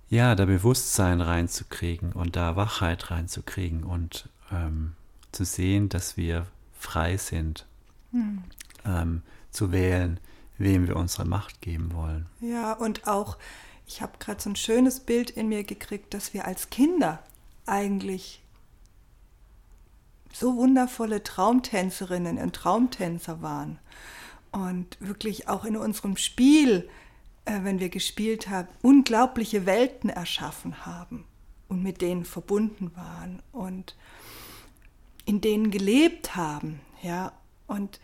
ja, 0.09 0.37
da 0.37 0.45
Bewusstsein 0.45 1.21
reinzukriegen 1.21 2.12
und 2.12 2.37
da 2.37 2.55
Wachheit 2.55 3.11
reinzukriegen 3.11 3.83
und 3.83 4.29
ähm, 4.53 4.95
zu 5.33 5.45
sehen, 5.45 5.88
dass 5.88 6.17
wir 6.17 6.47
frei 6.79 7.17
sind. 7.17 7.67
Hm. 8.12 8.45
Ähm, 8.87 9.23
zu 9.50 9.73
wählen, 9.73 10.21
wem 10.59 10.88
wir 10.88 10.97
unsere 10.97 11.25
Macht 11.25 11.61
geben 11.61 11.93
wollen. 11.95 12.26
Ja, 12.40 12.73
und 12.73 13.07
auch, 13.07 13.38
ich 13.87 14.02
habe 14.02 14.19
gerade 14.19 14.40
so 14.40 14.50
ein 14.50 14.57
schönes 14.57 15.00
Bild 15.00 15.31
in 15.31 15.49
mir 15.49 15.64
gekriegt, 15.64 16.14
dass 16.14 16.35
wir 16.35 16.47
als 16.47 16.71
Kinder 16.71 17.23
eigentlich 17.67 18.43
so 20.33 20.57
wundervolle 20.57 21.23
Traumtänzerinnen 21.23 22.38
und 22.38 22.55
Traumtänzer 22.55 23.43
waren. 23.43 23.78
Und 24.50 24.97
wirklich 25.00 25.49
auch 25.49 25.64
in 25.64 25.76
unserem 25.76 26.17
Spiel, 26.17 26.88
äh, 27.45 27.61
wenn 27.62 27.81
wir 27.81 27.88
gespielt 27.88 28.49
haben, 28.49 28.69
unglaubliche 28.83 29.67
Welten 29.67 30.11
erschaffen 30.11 30.87
haben 30.87 31.25
und 31.69 31.83
mit 31.83 32.00
denen 32.00 32.25
verbunden 32.25 32.93
waren 32.95 33.43
und 33.52 33.97
in 35.26 35.40
denen 35.40 35.71
gelebt 35.71 36.35
haben. 36.35 36.81
Ja, 37.02 37.33
und 37.67 38.00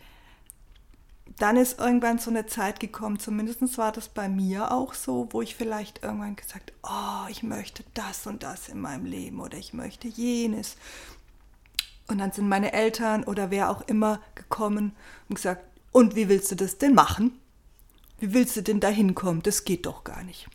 dann 1.37 1.57
ist 1.57 1.79
irgendwann 1.79 2.17
so 2.17 2.29
eine 2.29 2.45
Zeit 2.45 2.79
gekommen, 2.79 3.19
zumindest 3.19 3.77
war 3.77 3.91
das 3.91 4.07
bei 4.07 4.29
mir 4.29 4.71
auch 4.71 4.93
so, 4.93 5.27
wo 5.31 5.41
ich 5.41 5.55
vielleicht 5.55 6.01
irgendwann 6.01 6.37
gesagt, 6.37 6.71
oh, 6.83 7.27
ich 7.29 7.43
möchte 7.43 7.83
das 7.93 8.25
und 8.25 8.43
das 8.43 8.69
in 8.69 8.79
meinem 8.79 9.05
Leben 9.05 9.41
oder 9.41 9.57
ich 9.57 9.73
möchte 9.73 10.07
jenes. 10.07 10.77
Und 12.07 12.19
dann 12.19 12.31
sind 12.31 12.47
meine 12.47 12.71
Eltern 12.71 13.23
oder 13.23 13.51
wer 13.51 13.69
auch 13.69 13.81
immer 13.81 14.21
gekommen 14.35 14.95
und 15.27 15.35
gesagt, 15.35 15.63
und 15.91 16.15
wie 16.15 16.29
willst 16.29 16.51
du 16.51 16.55
das 16.55 16.77
denn 16.77 16.93
machen? 16.93 17.37
Wie 18.19 18.33
willst 18.33 18.55
du 18.55 18.61
denn 18.61 18.79
da 18.79 18.87
hinkommen? 18.87 19.41
Das 19.43 19.65
geht 19.65 19.85
doch 19.85 20.03
gar 20.03 20.23
nicht. 20.23 20.47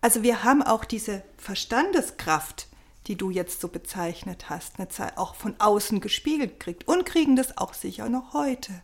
Also 0.00 0.22
wir 0.22 0.44
haben 0.44 0.62
auch 0.62 0.84
diese 0.84 1.22
Verstandeskraft, 1.38 2.68
die 3.06 3.16
du 3.16 3.30
jetzt 3.30 3.60
so 3.60 3.68
bezeichnet 3.68 4.50
hast, 4.50 4.78
eine 4.78 4.88
Zeit 4.88 5.16
auch 5.16 5.36
von 5.36 5.54
außen 5.58 6.00
gespiegelt 6.00 6.60
kriegt 6.60 6.86
und 6.86 7.06
kriegen 7.06 7.36
das 7.36 7.56
auch 7.56 7.72
sicher 7.72 8.08
noch 8.08 8.34
heute. 8.34 8.82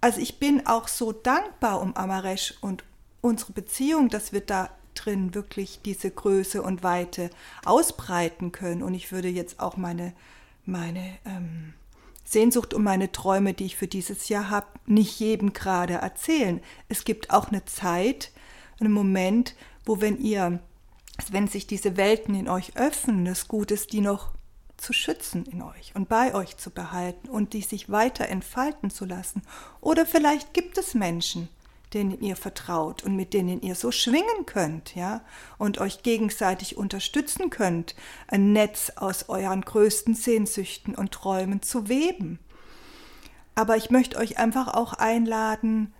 Also 0.00 0.20
ich 0.20 0.38
bin 0.38 0.66
auch 0.66 0.88
so 0.88 1.12
dankbar 1.12 1.80
um 1.80 1.96
Amaresh 1.96 2.54
und 2.60 2.84
unsere 3.20 3.52
Beziehung, 3.52 4.08
dass 4.08 4.32
wir 4.32 4.40
da 4.40 4.70
drin 4.94 5.34
wirklich 5.34 5.80
diese 5.84 6.10
Größe 6.10 6.62
und 6.62 6.82
Weite 6.82 7.30
ausbreiten 7.64 8.52
können. 8.52 8.82
Und 8.82 8.94
ich 8.94 9.12
würde 9.12 9.28
jetzt 9.28 9.60
auch 9.60 9.76
meine, 9.76 10.12
meine 10.64 11.18
ähm, 11.24 11.74
Sehnsucht 12.24 12.74
und 12.74 12.84
meine 12.84 13.10
Träume, 13.10 13.54
die 13.54 13.66
ich 13.66 13.76
für 13.76 13.88
dieses 13.88 14.28
Jahr 14.28 14.50
habe, 14.50 14.66
nicht 14.86 15.18
jedem 15.18 15.52
gerade 15.52 15.94
erzählen. 15.94 16.60
Es 16.88 17.04
gibt 17.04 17.30
auch 17.30 17.48
eine 17.48 17.64
Zeit, 17.64 18.30
einen 18.80 18.92
Moment, 18.92 19.54
wo 19.84 20.00
wenn 20.00 20.18
ihr, 20.18 20.60
wenn 21.30 21.48
sich 21.48 21.66
diese 21.66 21.96
Welten 21.96 22.34
in 22.34 22.48
euch 22.48 22.76
öffnen, 22.76 23.24
das 23.24 23.48
Gut 23.48 23.70
ist, 23.70 23.92
die 23.92 24.00
noch 24.00 24.32
zu 24.78 24.92
schützen 24.92 25.44
in 25.44 25.60
euch 25.60 25.92
und 25.94 26.08
bei 26.08 26.34
euch 26.34 26.56
zu 26.56 26.70
behalten 26.70 27.28
und 27.28 27.52
die 27.52 27.62
sich 27.62 27.90
weiter 27.90 28.28
entfalten 28.28 28.90
zu 28.90 29.04
lassen. 29.04 29.42
Oder 29.80 30.06
vielleicht 30.06 30.54
gibt 30.54 30.78
es 30.78 30.94
Menschen, 30.94 31.48
denen 31.94 32.20
ihr 32.20 32.36
vertraut 32.36 33.02
und 33.02 33.16
mit 33.16 33.34
denen 33.34 33.60
ihr 33.60 33.74
so 33.74 33.90
schwingen 33.90 34.46
könnt, 34.46 34.94
ja, 34.94 35.22
und 35.58 35.78
euch 35.78 36.02
gegenseitig 36.02 36.76
unterstützen 36.76 37.50
könnt, 37.50 37.94
ein 38.26 38.52
Netz 38.52 38.92
aus 38.96 39.28
euren 39.28 39.62
größten 39.62 40.14
Sehnsüchten 40.14 40.94
und 40.94 41.12
Träumen 41.12 41.62
zu 41.62 41.88
weben. 41.88 42.38
Aber 43.54 43.76
ich 43.76 43.90
möchte 43.90 44.18
euch 44.18 44.38
einfach 44.38 44.68
auch 44.74 44.92
einladen, 44.94 45.92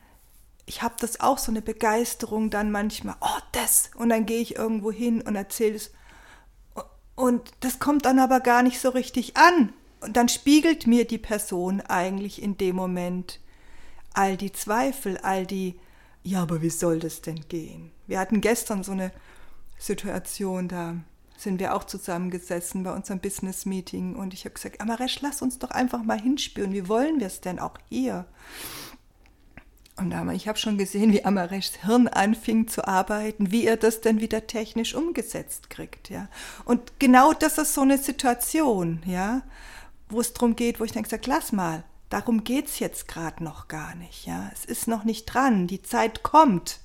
ich 0.68 0.82
habe 0.82 0.94
das 1.00 1.20
auch 1.20 1.38
so 1.38 1.50
eine 1.50 1.62
Begeisterung 1.62 2.50
dann 2.50 2.70
manchmal, 2.70 3.16
oh, 3.20 3.40
das, 3.52 3.90
und 3.96 4.10
dann 4.10 4.26
gehe 4.26 4.40
ich 4.40 4.56
irgendwo 4.56 4.92
hin 4.92 5.22
und 5.22 5.34
erzähle 5.34 5.76
es. 5.76 5.90
Und 7.18 7.50
das 7.58 7.80
kommt 7.80 8.04
dann 8.04 8.20
aber 8.20 8.38
gar 8.38 8.62
nicht 8.62 8.78
so 8.78 8.90
richtig 8.90 9.36
an. 9.36 9.72
Und 10.00 10.16
dann 10.16 10.28
spiegelt 10.28 10.86
mir 10.86 11.04
die 11.04 11.18
Person 11.18 11.80
eigentlich 11.80 12.40
in 12.40 12.56
dem 12.56 12.76
Moment 12.76 13.40
all 14.14 14.36
die 14.36 14.52
Zweifel, 14.52 15.18
all 15.18 15.44
die, 15.44 15.74
ja, 16.22 16.42
aber 16.42 16.62
wie 16.62 16.70
soll 16.70 17.00
das 17.00 17.20
denn 17.20 17.48
gehen? 17.48 17.90
Wir 18.06 18.20
hatten 18.20 18.40
gestern 18.40 18.84
so 18.84 18.92
eine 18.92 19.10
Situation, 19.80 20.68
da 20.68 20.94
sind 21.36 21.58
wir 21.58 21.74
auch 21.74 21.82
zusammengesessen 21.82 22.84
bei 22.84 22.94
unserem 22.94 23.18
Business 23.18 23.66
Meeting 23.66 24.14
und 24.14 24.32
ich 24.32 24.44
habe 24.44 24.54
gesagt, 24.54 24.80
Amaresh, 24.80 25.20
lass 25.20 25.42
uns 25.42 25.58
doch 25.58 25.72
einfach 25.72 26.04
mal 26.04 26.20
hinspüren, 26.20 26.72
wie 26.72 26.86
wollen 26.86 27.18
wir 27.18 27.26
es 27.26 27.40
denn 27.40 27.58
auch 27.58 27.78
hier? 27.88 28.26
Und 29.98 30.10
da, 30.10 30.30
ich 30.32 30.46
habe 30.46 30.58
schon 30.58 30.78
gesehen, 30.78 31.12
wie 31.12 31.24
Amareshs 31.24 31.84
Hirn 31.84 32.06
anfing 32.06 32.68
zu 32.68 32.86
arbeiten, 32.86 33.50
wie 33.50 33.66
er 33.66 33.76
das 33.76 34.00
denn 34.00 34.20
wieder 34.20 34.46
technisch 34.46 34.94
umgesetzt 34.94 35.70
kriegt, 35.70 36.08
ja. 36.08 36.28
Und 36.64 37.00
genau 37.00 37.32
das 37.32 37.58
ist 37.58 37.74
so 37.74 37.80
eine 37.80 37.98
Situation, 37.98 39.02
ja, 39.06 39.42
wo 40.08 40.20
es 40.20 40.32
darum 40.32 40.54
geht, 40.54 40.78
wo 40.78 40.84
ich 40.84 40.92
denke, 40.92 41.08
sag, 41.08 41.26
lass 41.26 41.50
mal, 41.50 41.82
darum 42.10 42.44
geht's 42.44 42.78
jetzt 42.78 43.08
gerade 43.08 43.42
noch 43.42 43.66
gar 43.66 43.96
nicht, 43.96 44.26
ja. 44.26 44.50
Es 44.52 44.64
ist 44.64 44.86
noch 44.86 45.02
nicht 45.02 45.26
dran, 45.26 45.66
die 45.66 45.82
Zeit 45.82 46.22
kommt. 46.22 46.78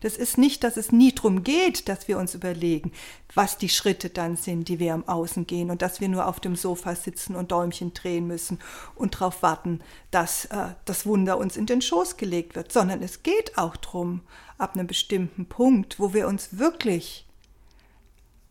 Das 0.00 0.16
ist 0.16 0.38
nicht, 0.38 0.64
dass 0.64 0.76
es 0.76 0.92
nie 0.92 1.12
darum 1.14 1.44
geht, 1.44 1.88
dass 1.88 2.08
wir 2.08 2.18
uns 2.18 2.34
überlegen, 2.34 2.92
was 3.34 3.58
die 3.58 3.68
Schritte 3.68 4.08
dann 4.08 4.36
sind, 4.36 4.68
die 4.68 4.78
wir 4.78 4.94
am 4.94 5.06
Außen 5.06 5.46
gehen 5.46 5.70
und 5.70 5.82
dass 5.82 6.00
wir 6.00 6.08
nur 6.08 6.26
auf 6.26 6.40
dem 6.40 6.56
Sofa 6.56 6.94
sitzen 6.94 7.36
und 7.36 7.52
Däumchen 7.52 7.92
drehen 7.92 8.26
müssen 8.26 8.58
und 8.94 9.14
darauf 9.14 9.42
warten, 9.42 9.80
dass 10.10 10.46
äh, 10.46 10.68
das 10.86 11.06
Wunder 11.06 11.38
uns 11.38 11.56
in 11.56 11.66
den 11.66 11.82
Schoß 11.82 12.16
gelegt 12.16 12.56
wird, 12.56 12.72
sondern 12.72 13.02
es 13.02 13.22
geht 13.22 13.58
auch 13.58 13.76
darum, 13.76 14.22
ab 14.58 14.74
einem 14.74 14.86
bestimmten 14.86 15.46
Punkt, 15.46 16.00
wo 16.00 16.12
wir 16.14 16.28
uns 16.28 16.58
wirklich, 16.58 17.26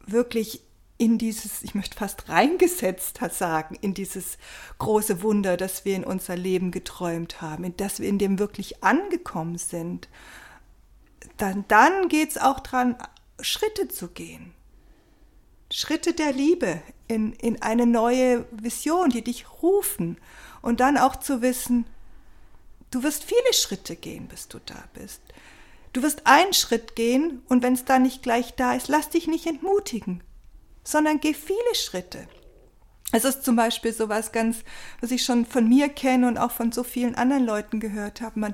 wirklich 0.05 0.61
in 0.97 1.17
dieses, 1.17 1.63
ich 1.63 1.75
möchte 1.75 1.97
fast 1.97 2.27
reingesetzt 2.27 3.19
sagen, 3.31 3.75
in 3.79 3.93
dieses 3.93 4.37
große 4.79 5.23
Wunder, 5.23 5.55
das 5.55 5.85
wir 5.85 5.95
in 5.95 6.03
unser 6.03 6.35
Leben 6.35 6.71
geträumt 6.71 7.41
haben, 7.41 7.63
in 7.63 7.77
das 7.77 7.99
wir 7.99 8.09
in 8.09 8.19
dem 8.19 8.37
wirklich 8.37 8.83
angekommen 8.83 9.57
sind 9.57 10.09
dann, 11.41 11.65
dann 11.67 12.09
geht 12.09 12.31
es 12.31 12.37
auch 12.37 12.59
dran, 12.59 12.95
Schritte 13.39 13.87
zu 13.87 14.09
gehen. 14.09 14.53
Schritte 15.71 16.13
der 16.13 16.33
Liebe 16.33 16.81
in, 17.07 17.33
in 17.33 17.61
eine 17.61 17.85
neue 17.85 18.45
Vision, 18.51 19.09
die 19.09 19.23
dich 19.23 19.45
rufen. 19.61 20.17
Und 20.61 20.79
dann 20.79 20.97
auch 20.97 21.15
zu 21.15 21.41
wissen, 21.41 21.85
du 22.91 23.03
wirst 23.03 23.23
viele 23.23 23.53
Schritte 23.53 23.95
gehen, 23.95 24.27
bis 24.27 24.47
du 24.47 24.59
da 24.65 24.83
bist. 24.93 25.21
Du 25.93 26.03
wirst 26.03 26.27
einen 26.27 26.53
Schritt 26.53 26.95
gehen 26.95 27.41
und 27.47 27.63
wenn 27.63 27.73
es 27.73 27.85
da 27.85 27.97
nicht 27.97 28.21
gleich 28.21 28.55
da 28.55 28.73
ist, 28.73 28.89
lass 28.89 29.09
dich 29.09 29.27
nicht 29.27 29.47
entmutigen, 29.47 30.23
sondern 30.83 31.19
geh 31.19 31.33
viele 31.33 31.73
Schritte. 31.73 32.27
Es 33.11 33.25
ist 33.25 33.43
zum 33.43 33.55
Beispiel 33.55 33.91
so 33.91 34.07
was 34.07 34.31
ganz, 34.31 34.63
was 35.01 35.11
ich 35.11 35.23
schon 35.23 35.45
von 35.45 35.67
mir 35.67 35.89
kenne 35.89 36.27
und 36.27 36.37
auch 36.37 36.51
von 36.51 36.71
so 36.71 36.83
vielen 36.83 37.15
anderen 37.15 37.45
Leuten 37.45 37.79
gehört 37.79 38.21
habe. 38.21 38.39
Man 38.39 38.53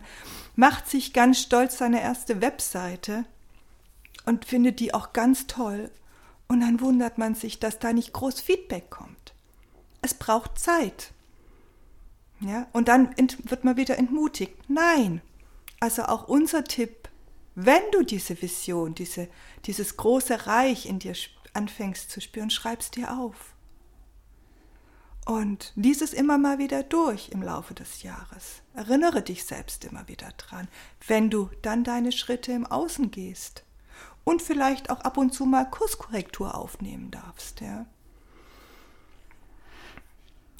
macht 0.56 0.90
sich 0.90 1.12
ganz 1.12 1.40
stolz 1.40 1.78
seine 1.78 2.02
erste 2.02 2.42
Webseite 2.42 3.26
und 4.26 4.46
findet 4.46 4.80
die 4.80 4.94
auch 4.94 5.12
ganz 5.14 5.48
toll. 5.48 5.92
Und 6.48 6.62
dann 6.62 6.80
wundert 6.80 7.18
man 7.18 7.36
sich, 7.36 7.60
dass 7.60 7.80
da 7.80 7.92
nicht 7.92 8.14
groß 8.14 8.40
Feedback 8.40 8.90
kommt. 8.90 9.34
Es 10.02 10.14
braucht 10.14 10.60
Zeit. 10.60 11.12
Ja, 12.40 12.68
und 12.74 12.88
dann 12.88 13.16
wird 13.44 13.64
man 13.64 13.78
wieder 13.78 13.98
entmutigt. 13.98 14.54
Nein. 14.70 15.22
Also 15.80 16.04
auch 16.04 16.28
unser 16.28 16.64
Tipp, 16.64 17.10
wenn 17.56 17.82
du 17.92 18.04
diese 18.04 18.42
Vision, 18.42 18.96
diese, 18.96 19.28
dieses 19.66 19.98
große 19.98 20.48
Reich 20.48 20.86
in 20.86 21.00
dir 21.00 21.16
anfängst 21.54 22.12
zu 22.12 22.22
spüren, 22.22 22.50
schreibst 22.50 22.96
dir 22.96 23.18
auf. 23.18 23.55
Und 25.26 25.74
lies 25.76 26.02
es 26.02 26.14
immer 26.14 26.38
mal 26.38 26.60
wieder 26.60 26.84
durch 26.84 27.30
im 27.30 27.42
Laufe 27.42 27.74
des 27.74 28.04
Jahres. 28.04 28.62
Erinnere 28.76 29.24
dich 29.24 29.44
selbst 29.44 29.84
immer 29.84 30.08
wieder 30.08 30.30
dran, 30.38 30.68
wenn 31.08 31.32
du 31.32 31.50
dann 31.64 31.84
deine 31.84 32.12
Schritte 32.12 32.52
im 32.52 32.68
Außen 32.68 33.10
gehst. 33.10 33.64
Und 34.24 34.44
vielleicht 34.44 34.92
auch 34.92 35.02
ab 35.02 35.18
und 35.18 35.34
zu 35.34 35.46
mal 35.46 35.70
Kurskorrektur 35.70 36.56
aufnehmen 36.56 37.10
darfst, 37.10 37.62
ja. 37.62 37.86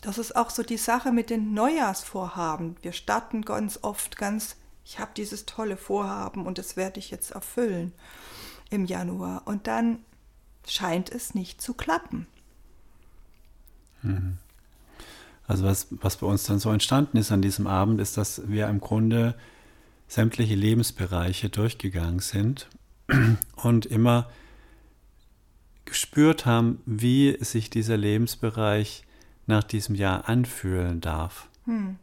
Das 0.02 0.20
ist 0.20 0.36
auch 0.36 0.52
so 0.52 0.62
die 0.62 0.78
Sache 0.78 1.12
mit 1.12 1.32
den 1.32 1.54
Neujahrsvorhaben. 1.54 2.76
Wir 2.84 2.92
starten 2.92 3.44
ganz 3.44 3.80
oft 3.82 4.18
ganz, 4.18 4.56
ich 4.84 5.00
habe 5.00 5.12
dieses 5.18 5.48
tolle 5.48 5.78
Vorhaben 5.78 6.46
und 6.46 6.60
das 6.60 6.76
werde 6.76 7.00
ich 7.00 7.10
jetzt 7.10 7.32
erfüllen 7.32 7.92
im 8.70 8.86
Januar. 8.86 9.44
Und 9.46 9.66
dann 9.66 10.06
scheint 10.68 11.12
es 11.12 11.34
nicht 11.34 11.60
zu 11.60 11.74
klappen. 11.74 12.28
Mhm. 14.04 14.38
Also 15.48 15.66
was, 15.66 15.88
was 15.92 16.18
bei 16.18 16.28
uns 16.28 16.44
dann 16.44 16.60
so 16.60 16.72
entstanden 16.72 17.18
ist 17.18 17.32
an 17.32 17.42
diesem 17.42 17.68
Abend, 17.68 18.02
ist, 18.02 18.18
dass 18.18 18.48
wir 18.48 18.68
im 18.68 18.80
Grunde 18.80 19.36
sämtliche 20.08 20.56
Lebensbereiche 20.56 21.50
durchgegangen 21.50 22.20
sind 22.20 22.68
und 23.56 23.86
immer 23.86 24.30
gespürt 25.86 26.46
haben, 26.46 26.80
wie 26.86 27.38
sich 27.42 27.70
dieser 27.70 27.98
Lebensbereich 27.98 29.04
nach 29.46 29.64
diesem 29.64 29.96
Jahr 29.96 30.28
anfühlen 30.28 31.02
darf. 31.02 31.48
Hm. 31.66 31.98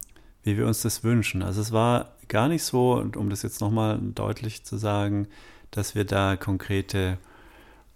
Wie 0.45 0.57
wir 0.57 0.67
uns 0.67 0.83
das 0.83 1.05
wünschen. 1.05 1.43
Also 1.43 1.61
es 1.61 1.73
war 1.73 2.17
gar 2.29 2.49
nicht 2.49 2.65
so, 2.65 2.95
um 2.95 3.31
das 3.31 3.43
jetzt 3.43 3.61
nochmal 3.61 3.99
deutlich 4.01 4.65
zu 4.65 4.77
sagen, 4.77 5.29
dass 5.71 5.95
wir 5.95 6.05
da 6.05 6.37
konkrete 6.37 7.19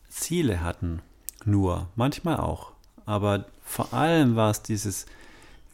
Ziele 0.09 0.61
hatten. 0.61 1.03
Nur, 1.45 1.89
manchmal 1.95 2.39
auch. 2.39 2.73
Aber 3.05 3.47
vor 3.63 3.93
allem 3.95 4.35
war 4.37 4.51
es 4.51 4.63
dieses 4.63 5.07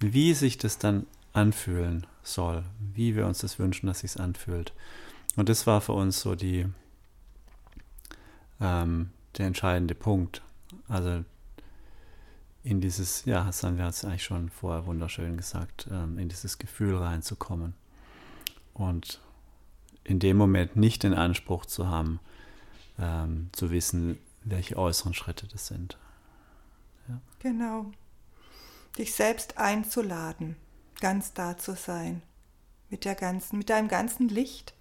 wie 0.02 0.34
sich 0.34 0.58
das 0.58 0.78
dann 0.78 1.06
anfühlen 1.32 2.06
soll, 2.22 2.64
wie 2.94 3.16
wir 3.16 3.26
uns 3.26 3.38
das 3.38 3.58
wünschen, 3.58 3.86
dass 3.86 4.00
sich 4.00 4.18
anfühlt. 4.18 4.72
Und 5.36 5.48
das 5.48 5.66
war 5.66 5.80
für 5.80 5.92
uns 5.92 6.20
so 6.20 6.34
die, 6.34 6.66
ähm, 8.60 9.10
der 9.38 9.46
entscheidende 9.46 9.94
Punkt. 9.94 10.42
Also 10.88 11.24
in 12.64 12.80
dieses, 12.80 13.24
ja, 13.24 13.44
wir 13.46 13.84
hat 13.84 13.94
es 13.94 14.04
eigentlich 14.04 14.24
schon 14.24 14.50
vorher 14.50 14.86
wunderschön 14.86 15.36
gesagt, 15.36 15.88
ähm, 15.90 16.18
in 16.18 16.28
dieses 16.28 16.58
Gefühl 16.58 16.96
reinzukommen. 16.96 17.74
Und 18.74 19.20
in 20.04 20.18
dem 20.18 20.36
Moment 20.36 20.76
nicht 20.76 21.02
den 21.02 21.14
Anspruch 21.14 21.66
zu 21.66 21.88
haben, 21.88 22.20
ähm, 22.98 23.50
zu 23.52 23.70
wissen, 23.70 24.18
welche 24.44 24.76
äußeren 24.76 25.14
Schritte 25.14 25.46
das 25.46 25.66
sind. 25.68 25.98
Ja. 27.08 27.20
Genau 27.38 27.92
dich 28.98 29.14
selbst 29.14 29.58
einzuladen, 29.58 30.56
ganz 31.00 31.32
da 31.32 31.56
zu 31.56 31.74
sein, 31.74 32.22
mit 32.90 33.04
der 33.04 33.14
ganzen, 33.14 33.58
mit 33.58 33.70
deinem 33.70 33.88
ganzen 33.88 34.28
Licht, 34.28 34.74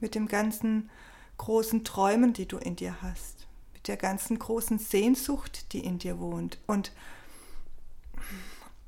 mit 0.00 0.14
dem 0.14 0.28
ganzen 0.28 0.90
großen 1.38 1.84
Träumen, 1.84 2.32
die 2.32 2.46
du 2.46 2.58
in 2.58 2.76
dir 2.76 3.00
hast, 3.00 3.46
mit 3.72 3.88
der 3.88 3.96
ganzen 3.96 4.38
großen 4.38 4.78
Sehnsucht, 4.78 5.72
die 5.72 5.84
in 5.84 5.98
dir 5.98 6.18
wohnt. 6.18 6.58
Und 6.66 6.92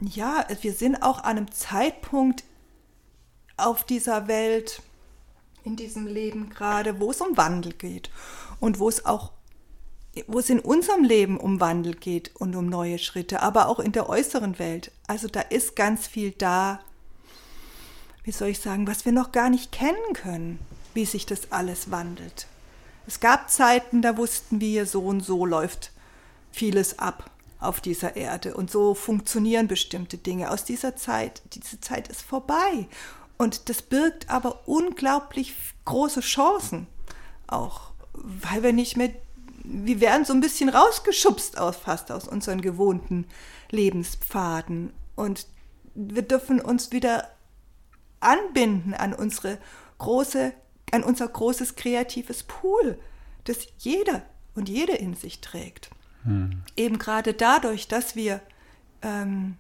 ja, 0.01 0.47
wir 0.63 0.73
sind 0.73 1.03
auch 1.03 1.19
an 1.19 1.37
einem 1.37 1.53
Zeitpunkt 1.53 2.45
auf 3.57 3.85
dieser 3.85 4.27
Welt, 4.27 4.83
in 5.63 5.77
diesem 5.77 6.07
Leben 6.07 6.49
gerade, 6.51 7.01
wo 7.01 7.11
es 7.11 7.21
um 7.21 7.37
Wandel 7.37 7.75
geht 7.75 8.11
und 8.61 8.79
wo 8.79 8.89
es 8.89 9.05
auch 9.05 9.33
wo 10.27 10.39
es 10.39 10.51
in 10.51 10.61
unserem 10.61 11.05
Leben 11.05 11.39
um 11.39 11.61
Wandel 11.61 11.95
geht 11.95 12.35
und 12.37 12.57
um 12.57 12.67
neue 12.67 12.99
Schritte, 12.99 13.43
aber 13.43 13.69
auch 13.69 13.79
in 13.79 13.93
der 13.93 14.09
äußeren 14.09 14.59
Welt. 14.59 14.91
Also 15.07 15.29
da 15.29 15.41
ist 15.41 15.77
ganz 15.77 16.07
viel 16.07 16.33
da, 16.33 16.81
wie 18.25 18.33
soll 18.33 18.49
ich 18.49 18.59
sagen, 18.59 18.87
was 18.87 19.05
wir 19.05 19.13
noch 19.13 19.33
gar 19.33 19.51
nicht 19.51 19.73
kennen 19.73 20.13
können, 20.15 20.59
wie 20.95 21.05
sich 21.05 21.27
das 21.27 21.53
alles 21.53 21.91
wandelt. 21.91 22.47
Es 23.07 23.21
gab 23.21 23.51
Zeiten, 23.51 24.03
da 24.03 24.17
wussten 24.17 24.61
wir, 24.61 24.87
so 24.87 25.03
und 25.03 25.21
so 25.21 25.47
läuft 25.47 25.93
vieles 26.53 26.99
ab. 26.99 27.31
auf 27.61 27.81
dieser 27.81 28.17
Erde 28.17 28.55
und 28.55 28.71
so 28.71 28.95
funktionieren 28.95 29.69
bestimmte 29.69 30.17
Dinge. 30.19 30.51
Aus 30.51 30.65
dieser 30.65 30.97
Zeit, 30.97 31.43
diese 31.53 31.81
Zeit 31.81 32.09
ist 32.09 32.23
vorbei 32.23 32.89
und 33.37 33.69
das 33.69 33.83
birgt 33.83 34.31
aber 34.31 34.67
unglaublich 34.67 35.55
große 35.85 36.21
Chancen 36.21 36.87
auch, 37.47 37.91
weil 38.15 38.63
wir 38.63 38.73
nicht 38.73 38.97
mehr, 38.97 39.11
wir 39.73 40.01
werden 40.01 40.25
so 40.25 40.33
ein 40.33 40.41
bisschen 40.41 40.69
rausgeschubst 40.69 41.59
aus, 41.59 41.77
fast 41.77 42.11
aus 42.11 42.27
unseren 42.27 42.61
gewohnten 42.61 43.27
Lebenspfaden 43.71 44.93
und 45.17 45.47
wir 45.95 46.23
dürfen 46.23 46.61
uns 46.61 46.93
wieder 46.93 47.31
anbinden 48.21 48.95
an 48.95 49.13
unsere 49.13 49.59
große, 49.99 50.53
an 50.93 51.03
unser 51.03 51.29
großes 51.29 51.77
kreatives 51.77 52.43
Pool, 52.43 52.99
das 53.45 53.67
jeder 53.79 54.23
und 54.55 54.69
jede 54.69 54.95
in 54.95 55.15
sich 55.15 55.41
trägt. 55.41 55.91
Hm. 56.25 56.63
Eben 56.77 56.99
gerade 56.99 57.33
dadurch, 57.33 57.89
dass 57.89 58.17
wir 58.17 58.41
ähm, 59.03 59.57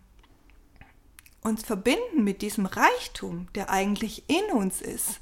uns 1.42 1.64
verbinden 1.64 2.22
mit 2.24 2.42
diesem 2.42 2.66
Reichtum, 2.66 3.48
der 3.54 3.70
eigentlich 3.70 4.24
in 4.28 4.56
uns 4.56 4.82
ist, 4.82 5.20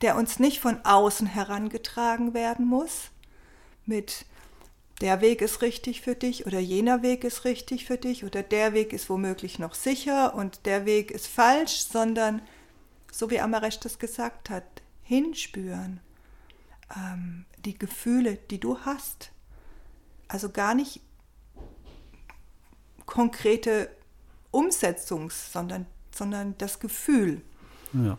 der 0.00 0.16
uns 0.16 0.38
nicht 0.38 0.60
von 0.60 0.84
außen 0.84 1.26
herangetragen 1.26 2.34
werden 2.34 2.66
muss, 2.66 3.10
mit 3.86 4.26
der 5.00 5.20
Weg 5.20 5.42
ist 5.42 5.62
richtig 5.62 6.00
für 6.00 6.14
dich 6.14 6.46
oder 6.46 6.60
jener 6.60 7.02
Weg 7.02 7.24
ist 7.24 7.44
richtig 7.44 7.86
für 7.86 7.96
dich 7.98 8.24
oder 8.24 8.42
der 8.42 8.72
Weg 8.72 8.92
ist 8.92 9.10
womöglich 9.10 9.58
noch 9.58 9.74
sicher 9.74 10.34
und 10.34 10.64
der 10.64 10.86
Weg 10.86 11.10
ist 11.10 11.26
falsch, 11.26 11.86
sondern, 11.90 12.40
so 13.10 13.30
wie 13.30 13.40
Amaresh 13.40 13.80
das 13.80 13.98
gesagt 13.98 14.48
hat, 14.48 14.64
hinspüren, 15.02 16.00
ähm, 16.96 17.46
die 17.64 17.76
Gefühle, 17.76 18.38
die 18.50 18.60
du 18.60 18.78
hast. 18.78 19.32
Also 20.28 20.50
gar 20.50 20.74
nicht 20.74 21.00
konkrete 23.06 23.90
Umsetzungs, 24.50 25.52
sondern, 25.52 25.86
sondern 26.14 26.56
das 26.58 26.80
Gefühl. 26.80 27.42
Ja. 27.92 28.18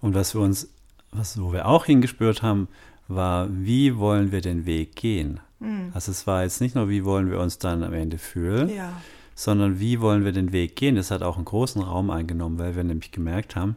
Und 0.00 0.14
was 0.14 0.34
wir 0.34 0.42
uns, 0.42 0.68
was 1.10 1.40
wo 1.40 1.52
wir 1.52 1.66
auch 1.66 1.86
hingespürt 1.86 2.42
haben, 2.42 2.68
war, 3.08 3.48
wie 3.50 3.96
wollen 3.96 4.32
wir 4.32 4.40
den 4.40 4.66
Weg 4.66 4.96
gehen? 4.96 5.40
Mhm. 5.60 5.90
Also 5.92 6.10
es 6.10 6.26
war 6.26 6.42
jetzt 6.42 6.60
nicht 6.60 6.74
nur, 6.74 6.88
wie 6.88 7.04
wollen 7.04 7.30
wir 7.30 7.40
uns 7.40 7.58
dann 7.58 7.82
am 7.82 7.92
Ende 7.92 8.18
fühlen, 8.18 8.68
ja. 8.68 9.00
sondern 9.34 9.80
wie 9.80 10.00
wollen 10.00 10.24
wir 10.24 10.32
den 10.32 10.52
Weg 10.52 10.76
gehen? 10.76 10.96
Das 10.96 11.10
hat 11.10 11.22
auch 11.22 11.36
einen 11.36 11.44
großen 11.44 11.82
Raum 11.82 12.10
eingenommen, 12.10 12.58
weil 12.58 12.76
wir 12.76 12.84
nämlich 12.84 13.12
gemerkt 13.12 13.56
haben, 13.56 13.76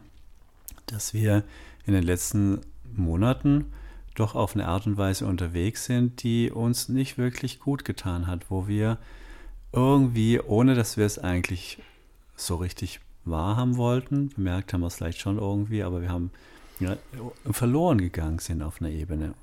dass 0.86 1.14
wir 1.14 1.44
in 1.86 1.94
den 1.94 2.04
letzten 2.04 2.60
Monaten 2.94 3.66
doch 4.14 4.34
auf 4.34 4.54
eine 4.54 4.66
Art 4.66 4.86
und 4.86 4.96
Weise 4.96 5.26
unterwegs 5.26 5.84
sind, 5.84 6.22
die 6.22 6.50
uns 6.50 6.88
nicht 6.88 7.18
wirklich 7.18 7.60
gut 7.60 7.84
getan 7.84 8.26
hat, 8.26 8.50
wo 8.50 8.66
wir 8.66 8.98
irgendwie, 9.72 10.40
ohne 10.40 10.74
dass 10.74 10.96
wir 10.96 11.06
es 11.06 11.18
eigentlich 11.18 11.78
so 12.34 12.56
richtig 12.56 13.00
wahrhaben 13.24 13.76
wollten, 13.76 14.30
bemerkt 14.30 14.72
haben 14.72 14.80
wir 14.80 14.86
es 14.86 14.96
vielleicht 14.96 15.20
schon 15.20 15.38
irgendwie, 15.38 15.82
aber 15.82 16.00
wir 16.00 16.08
haben 16.08 16.30
ja, 16.80 16.96
verloren 17.50 17.98
gegangen 17.98 18.38
sind 18.38 18.62
auf 18.62 18.80
einer 18.80 18.90
Ebene. 18.90 19.34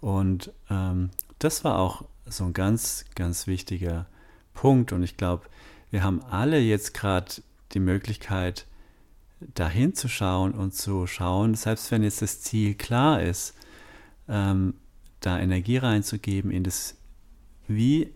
Und 0.00 0.52
ähm, 0.70 1.10
das 1.38 1.64
war 1.64 1.78
auch 1.78 2.04
so 2.26 2.44
ein 2.44 2.52
ganz, 2.52 3.04
ganz 3.14 3.46
wichtiger 3.46 4.06
Punkt. 4.54 4.92
Und 4.92 5.02
ich 5.02 5.16
glaube, 5.16 5.46
wir 5.90 6.02
haben 6.02 6.22
alle 6.22 6.58
jetzt 6.58 6.94
gerade 6.94 7.32
die 7.72 7.80
Möglichkeit, 7.80 8.66
dahin 9.54 9.94
zu 9.94 10.08
schauen 10.08 10.52
und 10.52 10.74
zu 10.74 11.06
schauen, 11.06 11.54
selbst 11.54 11.90
wenn 11.90 12.02
jetzt 12.02 12.22
das 12.22 12.40
Ziel 12.40 12.74
klar 12.74 13.22
ist, 13.22 13.54
ähm, 14.28 14.74
da 15.20 15.38
Energie 15.38 15.76
reinzugeben 15.76 16.50
in 16.50 16.64
das 16.64 16.96
Wie, 17.66 18.12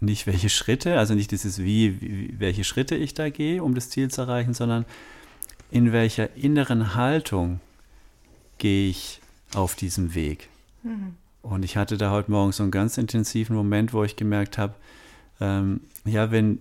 nicht 0.00 0.26
welche 0.26 0.48
Schritte, 0.48 0.98
also 0.98 1.14
nicht 1.14 1.30
dieses 1.30 1.58
Wie, 1.58 2.00
wie, 2.00 2.40
welche 2.40 2.64
Schritte 2.64 2.94
ich 2.94 3.14
da 3.14 3.28
gehe, 3.28 3.62
um 3.62 3.74
das 3.74 3.90
Ziel 3.90 4.10
zu 4.10 4.22
erreichen, 4.22 4.54
sondern 4.54 4.86
in 5.70 5.92
welcher 5.92 6.36
inneren 6.36 6.94
Haltung 6.94 7.60
gehe 8.58 8.90
ich 8.90 9.20
auf 9.54 9.74
diesem 9.74 10.14
Weg. 10.14 10.48
Mhm. 10.82 11.16
Und 11.42 11.64
ich 11.64 11.76
hatte 11.76 11.96
da 11.96 12.10
heute 12.10 12.30
Morgen 12.30 12.52
so 12.52 12.62
einen 12.62 12.72
ganz 12.72 12.98
intensiven 12.98 13.56
Moment, 13.56 13.92
wo 13.92 14.04
ich 14.04 14.16
gemerkt 14.16 14.58
habe, 14.58 14.74
ähm, 15.40 15.80
ja, 16.04 16.30
wenn, 16.30 16.60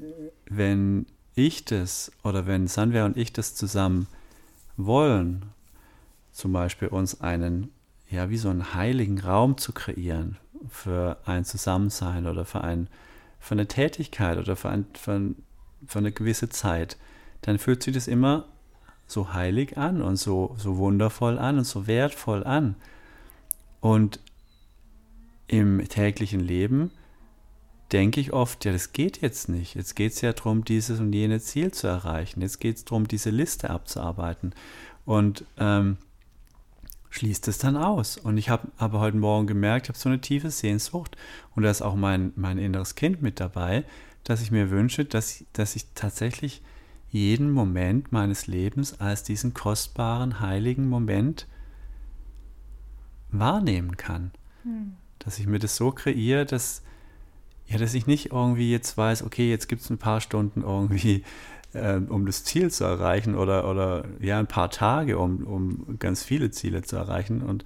wenn 0.50 1.06
ich 1.36 1.66
das 1.66 2.12
oder 2.24 2.46
wenn 2.48 2.68
Sanwer 2.68 3.06
und 3.06 3.18
ich 3.18 3.34
das 3.34 3.56
zusammen 3.56 4.08
wollen, 4.78 5.44
zum 6.32 6.54
Beispiel 6.54 6.88
uns 6.88 7.20
einen, 7.20 7.70
ja, 8.10 8.30
wie 8.30 8.38
so 8.38 8.50
einen 8.50 8.74
heiligen 8.74 9.20
Raum 9.20 9.58
zu 9.58 9.74
kreieren 9.74 10.38
für 10.70 11.18
ein 11.26 11.44
Zusammensein 11.44 12.26
oder 12.26 12.46
für, 12.46 12.62
ein, 12.62 12.88
für 13.40 13.56
eine 13.56 13.68
Tätigkeit 13.68 14.38
oder 14.38 14.56
für, 14.56 14.70
ein, 14.70 14.86
für, 14.94 15.36
für 15.86 16.00
eine 16.00 16.12
gewisse 16.12 16.50
Zeit, 16.50 16.98
dann 17.42 17.58
fühlt 17.58 17.84
sich 17.84 17.94
das 17.94 18.08
immer 18.08 18.46
so 19.10 19.34
heilig 19.34 19.78
an 19.78 20.02
und 20.02 20.18
so, 20.18 20.56
so 20.58 20.78
wundervoll 20.78 21.38
an 21.38 21.58
und 21.58 21.66
so 21.66 21.88
wertvoll 21.88 22.44
an. 22.44 22.76
Und 23.82 24.20
im 25.48 25.88
täglichen 25.88 26.40
Leben 26.40 26.92
denke 27.92 28.22
ich 28.22 28.34
oft, 28.34 28.66
ja, 28.66 28.72
das 28.72 28.94
geht 28.94 29.22
jetzt 29.22 29.50
nicht. 29.50 29.76
Jetzt 29.76 29.96
geht 29.96 30.14
es 30.14 30.22
ja 30.22 30.32
darum, 30.32 30.64
dieses 30.64 31.00
und 31.00 31.12
jenes 31.12 31.48
Ziel 31.48 31.72
zu 31.72 31.88
erreichen. 31.88 32.42
Jetzt 32.42 32.60
geht 32.60 32.78
es 32.78 32.86
darum, 32.86 33.08
diese 33.08 33.32
Liste 33.32 33.72
abzuarbeiten. 33.72 34.54
Und 35.06 35.44
ähm, 35.58 35.98
schließt 37.10 37.48
es 37.48 37.58
dann 37.58 37.78
aus. 37.78 38.18
Und 38.18 38.38
ich 38.38 38.50
habe 38.50 38.68
aber 38.78 39.00
heute 39.00 39.18
Morgen 39.18 39.48
gemerkt, 39.48 39.88
ich 39.88 39.90
habe 39.90 40.00
so 40.00 40.10
eine 40.10 40.22
tiefe 40.22 40.52
Sehnsucht 40.52 41.18
und 41.56 41.64
da 41.64 41.72
ist 41.72 41.82
auch 41.82 41.96
mein, 41.96 42.32
mein 42.36 42.60
inneres 42.60 42.94
Kind 42.94 43.24
mit 43.24 43.40
dabei, 43.40 43.86
dass 44.24 44.42
ich 44.42 44.52
mir 44.52 44.70
wünsche, 44.70 45.06
dass, 45.06 45.44
dass 45.54 45.76
ich 45.76 45.86
tatsächlich 45.96 46.62
jeden 47.12 47.52
Moment 47.52 48.12
meines 48.12 48.48
Lebens 48.48 49.00
als 49.00 49.24
diesen 49.24 49.54
kostbaren, 49.54 50.40
heiligen 50.40 50.88
Moment 50.88 51.48
wahrnehmen 53.32 53.98
kann. 53.98 54.32
Hm. 54.64 54.94
Dass 55.20 55.40
ich 55.40 55.48
mir 55.48 55.60
das 55.60 55.76
so 55.76 55.92
kreiere, 55.92 56.46
dass, 56.46 56.84
ja, 57.68 57.78
dass 57.78 57.94
ich 57.94 58.08
nicht 58.08 58.32
irgendwie 58.32 58.72
jetzt 58.72 58.98
weiß, 58.98 59.24
okay, 59.24 59.50
jetzt 59.50 59.68
gibt 59.68 59.82
es 59.82 59.90
ein 59.90 59.98
paar 59.98 60.22
Stunden 60.22 60.62
irgendwie, 60.62 61.24
äh, 61.74 61.98
um 61.98 62.26
das 62.26 62.44
Ziel 62.44 62.72
zu 62.72 62.84
erreichen 62.84 63.36
oder, 63.36 63.70
oder 63.70 64.06
ja, 64.20 64.40
ein 64.40 64.48
paar 64.48 64.70
Tage, 64.70 65.18
um, 65.18 65.44
um 65.44 66.00
ganz 66.00 66.24
viele 66.24 66.52
Ziele 66.52 66.82
zu 66.84 66.96
erreichen. 66.96 67.42
Und 67.42 67.66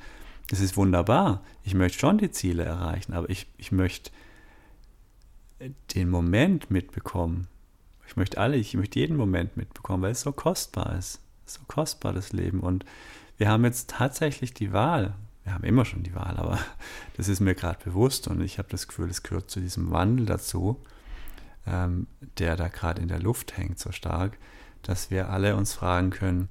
das 0.50 0.60
ist 0.60 0.78
wunderbar. 0.78 1.42
Ich 1.64 1.74
möchte 1.74 2.00
schon 2.00 2.18
die 2.18 2.32
Ziele 2.32 2.64
erreichen, 2.64 3.14
aber 3.14 3.30
ich, 3.30 3.48
ich 3.58 3.72
möchte 3.72 4.12
den 5.96 6.10
Moment 6.10 6.72
mitbekommen, 6.72 7.48
ich 8.08 8.16
möchte 8.16 8.38
alle, 8.38 8.58
ich 8.58 8.74
möchte 8.74 9.00
jeden 9.00 9.18
Moment 9.18 9.58
mitbekommen, 9.58 10.04
weil 10.04 10.12
es 10.12 10.22
so 10.22 10.32
kostbar 10.32 10.98
ist. 10.98 11.20
So 11.46 11.62
kostbar 11.68 12.14
das 12.14 12.32
Leben. 12.32 12.60
Und 12.60 12.86
wir 13.38 13.50
haben 13.50 13.66
jetzt 13.66 13.90
tatsächlich 13.90 14.54
die 14.54 14.72
Wahl. 14.74 15.16
Wir 15.44 15.54
haben 15.54 15.64
immer 15.64 15.86
schon 15.86 16.04
die 16.04 16.16
Wahl, 16.16 16.38
aber 16.38 16.60
das 17.18 17.28
ist 17.28 17.40
mir 17.40 17.56
gerade 17.56 17.84
bewusst 17.84 18.28
und 18.28 18.42
ich 18.42 18.58
habe 18.60 18.70
das 18.70 18.88
Gefühl, 18.88 19.10
es 19.10 19.24
gehört 19.24 19.50
zu 19.50 19.60
diesem 19.60 19.92
Wandel 19.92 20.26
dazu, 20.26 20.82
ähm, 21.68 22.08
der 22.38 22.56
da 22.56 22.68
gerade 22.68 23.02
in 23.02 23.08
der 23.08 23.20
Luft 23.20 23.58
hängt 23.58 23.80
so 23.80 23.92
stark, 23.92 24.38
dass 24.84 25.12
wir 25.12 25.30
alle 25.30 25.56
uns 25.56 25.74
fragen 25.74 26.12
können, 26.12 26.50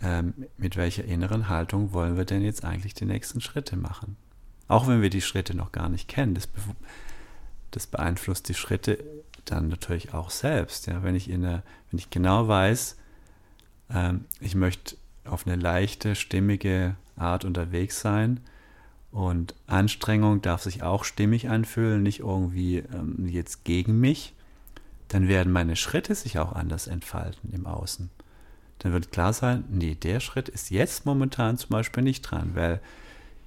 ähm, 0.00 0.34
mit 0.56 0.76
welcher 0.76 1.04
inneren 1.04 1.48
Haltung 1.48 1.92
wollen 1.92 2.16
wir 2.16 2.24
denn 2.24 2.42
jetzt 2.42 2.64
eigentlich 2.64 2.94
die 2.94 3.04
nächsten 3.04 3.40
Schritte 3.40 3.76
machen? 3.76 4.16
Auch 4.68 4.86
wenn 4.86 5.02
wir 5.02 5.10
die 5.10 5.22
Schritte 5.22 5.56
noch 5.56 5.72
gar 5.72 5.88
nicht 5.88 6.08
kennen, 6.08 6.34
das, 6.34 6.48
das 7.70 7.86
beeinflusst 7.86 8.48
die 8.48 8.54
Schritte 8.54 9.02
dann 9.50 9.68
natürlich 9.68 10.14
auch 10.14 10.30
selbst. 10.30 10.86
Ja, 10.86 11.02
wenn 11.02 11.14
ich 11.14 11.30
in 11.30 11.42
der, 11.42 11.62
wenn 11.90 11.98
ich 11.98 12.10
genau 12.10 12.48
weiß, 12.48 12.96
ähm, 13.90 14.24
ich 14.40 14.54
möchte 14.54 14.96
auf 15.24 15.46
eine 15.46 15.56
leichte, 15.56 16.14
stimmige 16.14 16.96
Art 17.16 17.44
unterwegs 17.44 18.00
sein 18.00 18.40
und 19.10 19.54
Anstrengung 19.66 20.42
darf 20.42 20.62
sich 20.62 20.82
auch 20.82 21.04
stimmig 21.04 21.48
anfühlen, 21.48 22.02
nicht 22.02 22.20
irgendwie 22.20 22.78
ähm, 22.78 23.26
jetzt 23.28 23.64
gegen 23.64 23.98
mich, 24.00 24.34
dann 25.08 25.28
werden 25.28 25.52
meine 25.52 25.76
Schritte 25.76 26.14
sich 26.14 26.38
auch 26.38 26.52
anders 26.52 26.86
entfalten 26.86 27.52
im 27.52 27.66
Außen. 27.66 28.10
Dann 28.80 28.92
wird 28.92 29.10
klar 29.10 29.32
sein, 29.32 29.64
nee, 29.70 29.94
der 29.94 30.20
Schritt 30.20 30.48
ist 30.48 30.70
jetzt 30.70 31.06
momentan 31.06 31.56
zum 31.56 31.70
Beispiel 31.70 32.02
nicht 32.02 32.22
dran, 32.22 32.50
weil 32.54 32.80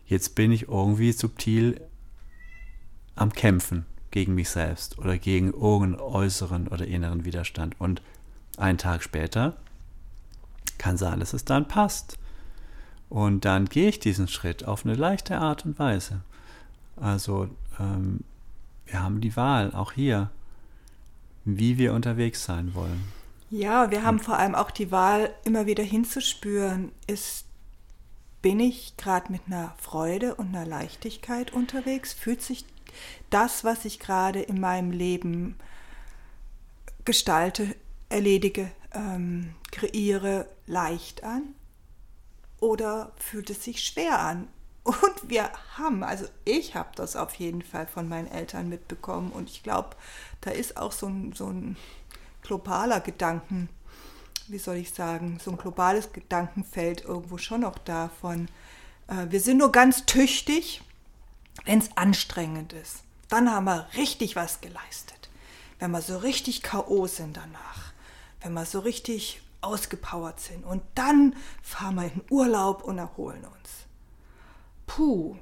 jetzt 0.08 0.36
bin 0.36 0.52
ich 0.52 0.68
irgendwie 0.68 1.12
subtil 1.12 1.80
am 3.16 3.32
Kämpfen 3.32 3.86
gegen 4.12 4.36
mich 4.36 4.50
selbst 4.50 5.00
oder 5.00 5.18
gegen 5.18 5.54
irgendeinen 5.54 6.00
äußeren 6.00 6.68
oder 6.68 6.86
inneren 6.86 7.26
Widerstand. 7.26 7.76
Und 7.80 8.02
einen 8.58 8.78
Tag 8.78 9.04
später 9.04 9.56
kann 10.78 10.98
sein, 10.98 11.20
dass 11.20 11.34
es 11.34 11.46
dann 11.46 11.68
passt. 11.68 12.18
Und 13.10 13.46
dann 13.46 13.66
gehe 13.66 13.90
ich 13.90 14.00
diesen 14.00 14.28
Schritt 14.28 14.66
auf 14.66 14.86
eine 14.86 14.96
leichte 14.96 15.38
Art 15.38 15.66
und 15.66 15.80
Weise. 15.80 16.22
Also 16.96 17.50
ähm, 17.80 18.22
wir 18.86 19.02
haben 19.02 19.22
die 19.22 19.36
Wahl, 19.36 19.74
auch 19.74 19.94
hier, 19.94 20.30
wie 21.46 21.78
wir 21.78 21.94
unterwegs 21.94 22.46
sein 22.46 22.74
wollen. 22.74 23.04
Ja, 23.50 23.92
wir 23.92 24.04
haben 24.04 24.20
vor 24.20 24.38
allem 24.38 24.56
auch 24.56 24.72
die 24.72 24.92
Wahl, 24.92 25.34
immer 25.44 25.66
wieder 25.66 25.84
hinzuspüren, 25.84 26.92
ist, 27.08 27.46
bin 28.42 28.60
ich 28.60 28.96
gerade 28.96 29.32
mit 29.32 29.42
einer 29.48 29.76
Freude 29.78 30.36
und 30.36 30.56
einer 30.56 30.66
Leichtigkeit 30.66 31.52
unterwegs? 31.52 32.14
Fühlt 32.14 32.42
sich 32.42 32.66
das, 33.30 33.64
was 33.64 33.86
ich 33.86 34.00
gerade 34.00 34.42
in 34.42 34.60
meinem 34.60 34.92
Leben 34.92 35.56
gestalte, 37.06 37.76
erledige, 38.10 38.72
ähm, 38.94 39.54
kreiere, 39.72 40.48
leicht 40.68 41.24
an? 41.24 41.56
Oder 42.60 43.12
fühlt 43.18 43.50
es 43.50 43.64
sich 43.64 43.84
schwer 43.84 44.20
an? 44.20 44.48
Und 44.84 45.30
wir 45.30 45.52
haben, 45.78 46.04
also 46.04 46.26
ich 46.44 46.76
habe 46.76 46.90
das 46.96 47.16
auf 47.16 47.36
jeden 47.36 47.62
Fall 47.62 47.86
von 47.86 48.10
meinen 48.10 48.28
Eltern 48.28 48.68
mitbekommen 48.68 49.32
und 49.32 49.50
ich 49.50 49.62
glaube, 49.62 49.96
da 50.42 50.50
ist 50.52 50.78
auch 50.78 50.92
so 50.92 51.08
ein, 51.08 51.34
so 51.34 51.48
ein 51.48 51.78
globaler 52.42 53.00
Gedanken, 53.00 53.70
wie 54.48 54.58
soll 54.58 54.78
ich 54.78 54.92
sagen, 54.92 55.40
so 55.42 55.52
ein 55.52 55.58
globales 55.58 56.12
Gedankenfeld 56.14 57.06
irgendwo 57.06 57.38
schon 57.38 57.62
noch 57.62 57.78
davon. 57.78 58.48
Äh, 59.08 59.28
wir 59.30 59.40
sind 59.40 59.58
nur 59.58 59.72
ganz 59.72 60.06
tüchtig, 60.08 60.82
wenn 61.66 61.80
es 61.80 61.96
anstrengend 61.96 62.74
ist. 62.74 63.04
Dann 63.30 63.50
haben 63.52 63.66
wir 63.66 63.88
richtig 63.96 64.36
was 64.36 64.62
geleistet. 64.62 65.30
Wenn 65.80 65.92
wir 65.92 66.02
so 66.02 66.18
richtig 66.18 66.62
K.O. 66.64 67.08
sind 67.08 67.38
danach. 67.38 67.94
Wenn 68.42 68.54
wir 68.54 68.66
so 68.66 68.80
richtig 68.80 69.42
ausgepowert 69.62 70.40
sind. 70.40 70.66
Und 70.66 70.84
dann 70.96 71.36
fahren 71.62 71.96
wir 71.96 72.06
in 72.06 72.22
Urlaub 72.30 72.84
und 72.84 72.98
erholen 72.98 73.46
uns. 73.46 73.86
Puh, 74.88 75.38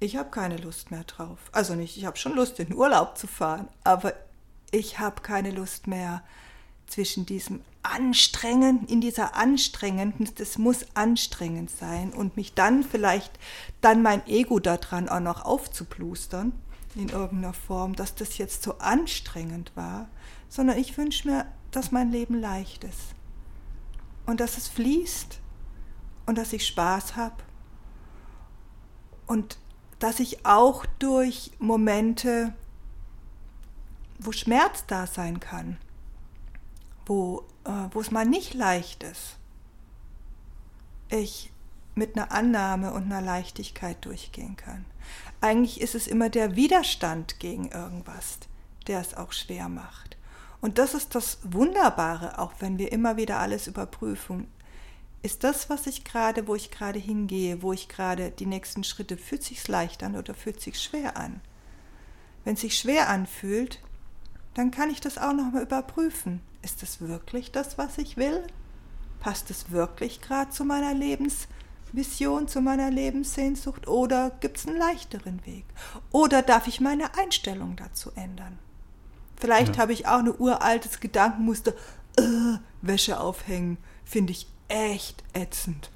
ich 0.00 0.16
habe 0.16 0.30
keine 0.30 0.56
Lust 0.56 0.90
mehr 0.90 1.04
drauf. 1.04 1.38
Also 1.52 1.74
nicht, 1.74 1.96
ich 1.96 2.04
habe 2.04 2.16
schon 2.16 2.34
Lust, 2.34 2.58
in 2.58 2.74
Urlaub 2.74 3.16
zu 3.16 3.26
fahren, 3.26 3.68
aber 3.84 4.14
ich 4.70 4.98
habe 4.98 5.22
keine 5.22 5.52
Lust 5.52 5.86
mehr 5.86 6.22
zwischen 6.86 7.26
diesem 7.26 7.60
anstrengend, 7.82 8.90
in 8.90 9.00
dieser 9.00 9.34
anstrengenden, 9.34 10.28
das 10.36 10.58
muss 10.58 10.86
anstrengend 10.94 11.70
sein 11.70 12.12
und 12.12 12.36
mich 12.36 12.54
dann 12.54 12.84
vielleicht, 12.84 13.38
dann 13.80 14.02
mein 14.02 14.26
Ego 14.26 14.60
daran 14.60 15.08
auch 15.08 15.20
noch 15.20 15.44
aufzuplustern 15.44 16.52
in 16.94 17.08
irgendeiner 17.08 17.54
Form, 17.54 17.94
dass 17.94 18.14
das 18.14 18.38
jetzt 18.38 18.62
so 18.62 18.78
anstrengend 18.78 19.72
war, 19.74 20.08
sondern 20.48 20.78
ich 20.78 20.96
wünsche 20.96 21.28
mir, 21.28 21.46
dass 21.70 21.90
mein 21.90 22.10
Leben 22.10 22.38
leicht 22.38 22.84
ist 22.84 23.14
und 24.26 24.40
dass 24.40 24.58
es 24.58 24.68
fließt 24.68 25.40
und 26.26 26.38
dass 26.38 26.52
ich 26.52 26.66
Spaß 26.66 27.16
habe 27.16 27.36
und 29.26 29.58
dass 29.98 30.20
ich 30.20 30.44
auch 30.44 30.84
durch 30.98 31.52
Momente, 31.58 32.52
wo 34.18 34.32
Schmerz 34.32 34.84
da 34.86 35.06
sein 35.06 35.40
kann, 35.40 35.78
wo, 37.12 37.44
äh, 37.64 37.88
wo 37.90 38.00
es 38.00 38.10
mal 38.10 38.24
nicht 38.24 38.54
leicht 38.54 39.02
ist, 39.02 39.36
ich 41.10 41.52
mit 41.94 42.16
einer 42.16 42.32
Annahme 42.32 42.92
und 42.92 43.04
einer 43.04 43.20
Leichtigkeit 43.20 44.02
durchgehen 44.04 44.56
kann. 44.56 44.86
Eigentlich 45.42 45.80
ist 45.80 45.94
es 45.94 46.06
immer 46.06 46.30
der 46.30 46.56
Widerstand 46.56 47.38
gegen 47.38 47.70
irgendwas, 47.70 48.38
der 48.86 49.00
es 49.00 49.14
auch 49.14 49.32
schwer 49.32 49.68
macht. 49.68 50.16
Und 50.62 50.78
das 50.78 50.94
ist 50.94 51.14
das 51.14 51.38
Wunderbare, 51.42 52.38
auch 52.38 52.54
wenn 52.60 52.78
wir 52.78 52.92
immer 52.92 53.16
wieder 53.16 53.40
alles 53.40 53.66
überprüfen. 53.66 54.46
Ist 55.22 55.44
das, 55.44 55.68
was 55.68 55.86
ich 55.86 56.04
gerade, 56.04 56.46
wo 56.46 56.54
ich 56.54 56.70
gerade 56.70 56.98
hingehe, 56.98 57.62
wo 57.62 57.72
ich 57.72 57.88
gerade 57.88 58.30
die 58.30 58.46
nächsten 58.46 58.84
Schritte, 58.84 59.18
fühlt 59.18 59.42
sich 59.42 59.66
leicht 59.68 60.02
an 60.02 60.16
oder 60.16 60.34
fühlt 60.34 60.60
sich 60.60 60.80
schwer 60.80 61.16
an? 61.16 61.40
Wenn 62.44 62.54
es 62.54 62.62
sich 62.62 62.78
schwer 62.78 63.08
anfühlt, 63.10 63.80
dann 64.54 64.70
kann 64.70 64.88
ich 64.88 65.00
das 65.00 65.18
auch 65.18 65.32
nochmal 65.32 65.62
überprüfen. 65.62 66.40
Ist 66.62 66.82
das 66.82 67.00
wirklich 67.00 67.50
das, 67.50 67.76
was 67.76 67.98
ich 67.98 68.16
will? 68.16 68.46
Passt 69.18 69.50
es 69.50 69.72
wirklich 69.72 70.20
gerade 70.20 70.50
zu 70.50 70.64
meiner 70.64 70.94
Lebensvision, 70.94 72.46
zu 72.46 72.60
meiner 72.60 72.90
Lebenssehnsucht 72.90 73.88
oder 73.88 74.30
gibt 74.40 74.58
es 74.58 74.66
einen 74.66 74.78
leichteren 74.78 75.44
Weg? 75.44 75.64
Oder 76.12 76.42
darf 76.42 76.68
ich 76.68 76.80
meine 76.80 77.16
Einstellung 77.18 77.76
dazu 77.76 78.12
ändern? 78.14 78.58
Vielleicht 79.36 79.76
ja. 79.76 79.82
habe 79.82 79.92
ich 79.92 80.06
auch 80.06 80.20
ein 80.20 80.40
uraltes 80.40 81.00
Gedankenmuster, 81.00 81.72
äh, 82.16 82.58
Wäsche 82.80 83.18
aufhängen, 83.18 83.78
finde 84.04 84.32
ich 84.32 84.46
echt 84.68 85.24
ätzend. 85.32 85.90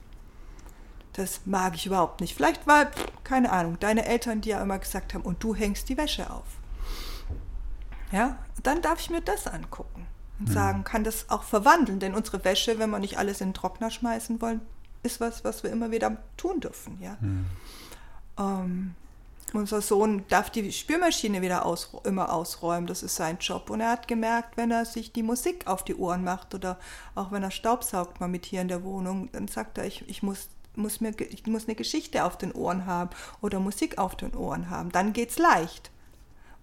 Das 1.13 1.43
mag 1.47 1.77
ich 1.77 1.87
überhaupt 1.87 2.21
nicht. 2.21 2.35
Vielleicht 2.35 2.67
war, 2.67 2.91
keine 3.23 3.53
Ahnung, 3.53 3.79
deine 3.79 4.05
Eltern, 4.05 4.41
die 4.41 4.51
ja 4.51 4.61
immer 4.61 4.79
gesagt 4.79 5.15
haben, 5.15 5.23
und 5.23 5.43
du 5.43 5.55
hängst 5.55 5.89
die 5.89 5.97
Wäsche 5.97 6.29
auf. 6.31 6.47
Ja, 8.11 8.39
dann 8.63 8.83
darf 8.83 9.01
ich 9.01 9.11
mir 9.11 9.21
das 9.21 9.47
angucken 9.47 10.07
und 10.39 10.51
sagen, 10.53 10.85
kann 10.85 11.03
das 11.03 11.31
auch 11.31 11.43
verwandeln, 11.43 11.99
denn 11.99 12.15
unsere 12.15 12.45
Wäsche, 12.45 12.79
wenn 12.79 12.91
wir 12.91 12.99
nicht 12.99 13.19
alles 13.19 13.41
in 13.41 13.49
den 13.49 13.55
Trockner 13.55 13.91
schmeißen 13.91 14.41
wollen, 14.41 14.61
ist 15.03 15.21
was, 15.21 15.45
was 15.45 15.63
wir 15.63 15.71
immer 15.71 15.91
wieder 15.91 16.17
tun 16.37 16.61
dürfen. 16.61 16.99
Ja? 17.01 17.17
Ähm, 18.39 18.95
unser 19.53 19.81
Sohn 19.81 20.25
darf 20.29 20.51
die 20.51 20.73
Spülmaschine 20.73 21.41
wieder 21.41 21.65
aus, 21.65 21.91
immer 22.05 22.33
ausräumen, 22.33 22.87
das 22.87 23.03
ist 23.03 23.17
sein 23.17 23.39
Job. 23.39 23.71
Und 23.71 23.81
er 23.81 23.91
hat 23.91 24.09
gemerkt, 24.09 24.57
wenn 24.57 24.71
er 24.71 24.85
sich 24.85 25.13
die 25.13 25.23
Musik 25.23 25.67
auf 25.67 25.85
die 25.85 25.95
Ohren 25.95 26.25
macht 26.25 26.55
oder 26.55 26.79
auch 27.15 27.33
wenn 27.33 27.43
er 27.43 27.51
Staubsaugt 27.51 28.21
mal 28.21 28.29
mit 28.29 28.45
hier 28.45 28.61
in 28.61 28.69
der 28.69 28.83
Wohnung, 28.83 29.31
dann 29.33 29.49
sagt 29.49 29.79
er, 29.79 29.87
ich, 29.87 30.07
ich 30.09 30.23
muss 30.23 30.49
muss 30.79 31.01
mir, 31.01 31.19
ich 31.19 31.47
muss 31.47 31.67
eine 31.67 31.75
Geschichte 31.75 32.25
auf 32.25 32.37
den 32.37 32.53
Ohren 32.53 32.85
haben 32.85 33.09
oder 33.41 33.61
Musik 33.61 33.97
auf 33.97 34.15
den 34.15 34.35
Ohren 34.35 34.69
haben. 34.69 34.93
Dann 34.93 35.15
geht's 35.15 35.39
leicht. 35.39 35.91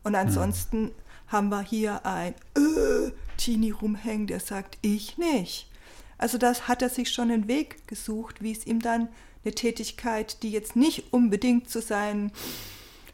Und 0.04 0.12
mhm. 0.12 0.20
ansonsten. 0.20 0.92
Haben 1.34 1.50
wir 1.50 1.62
hier 1.62 2.06
ein 2.06 2.34
äh, 2.56 3.12
Teenie 3.36 3.72
rumhängen, 3.72 4.28
der 4.28 4.40
sagt, 4.40 4.78
ich 4.82 5.18
nicht. 5.18 5.70
Also 6.18 6.38
das 6.38 6.70
hat 6.70 6.82
er 6.82 6.90
sich 6.90 7.12
schon 7.12 7.30
einen 7.30 7.50
Weg 7.50 7.86
gesucht, 7.88 8.42
wie 8.42 8.54
es 8.54 8.66
ihm 8.66 8.80
dann 8.80 9.10
eine 9.44 9.54
Tätigkeit, 9.54 10.42
die 10.44 10.52
jetzt 10.52 10.78
nicht 10.78 11.12
unbedingt 11.12 11.70
zu 11.70 11.82
seinen 11.82 12.32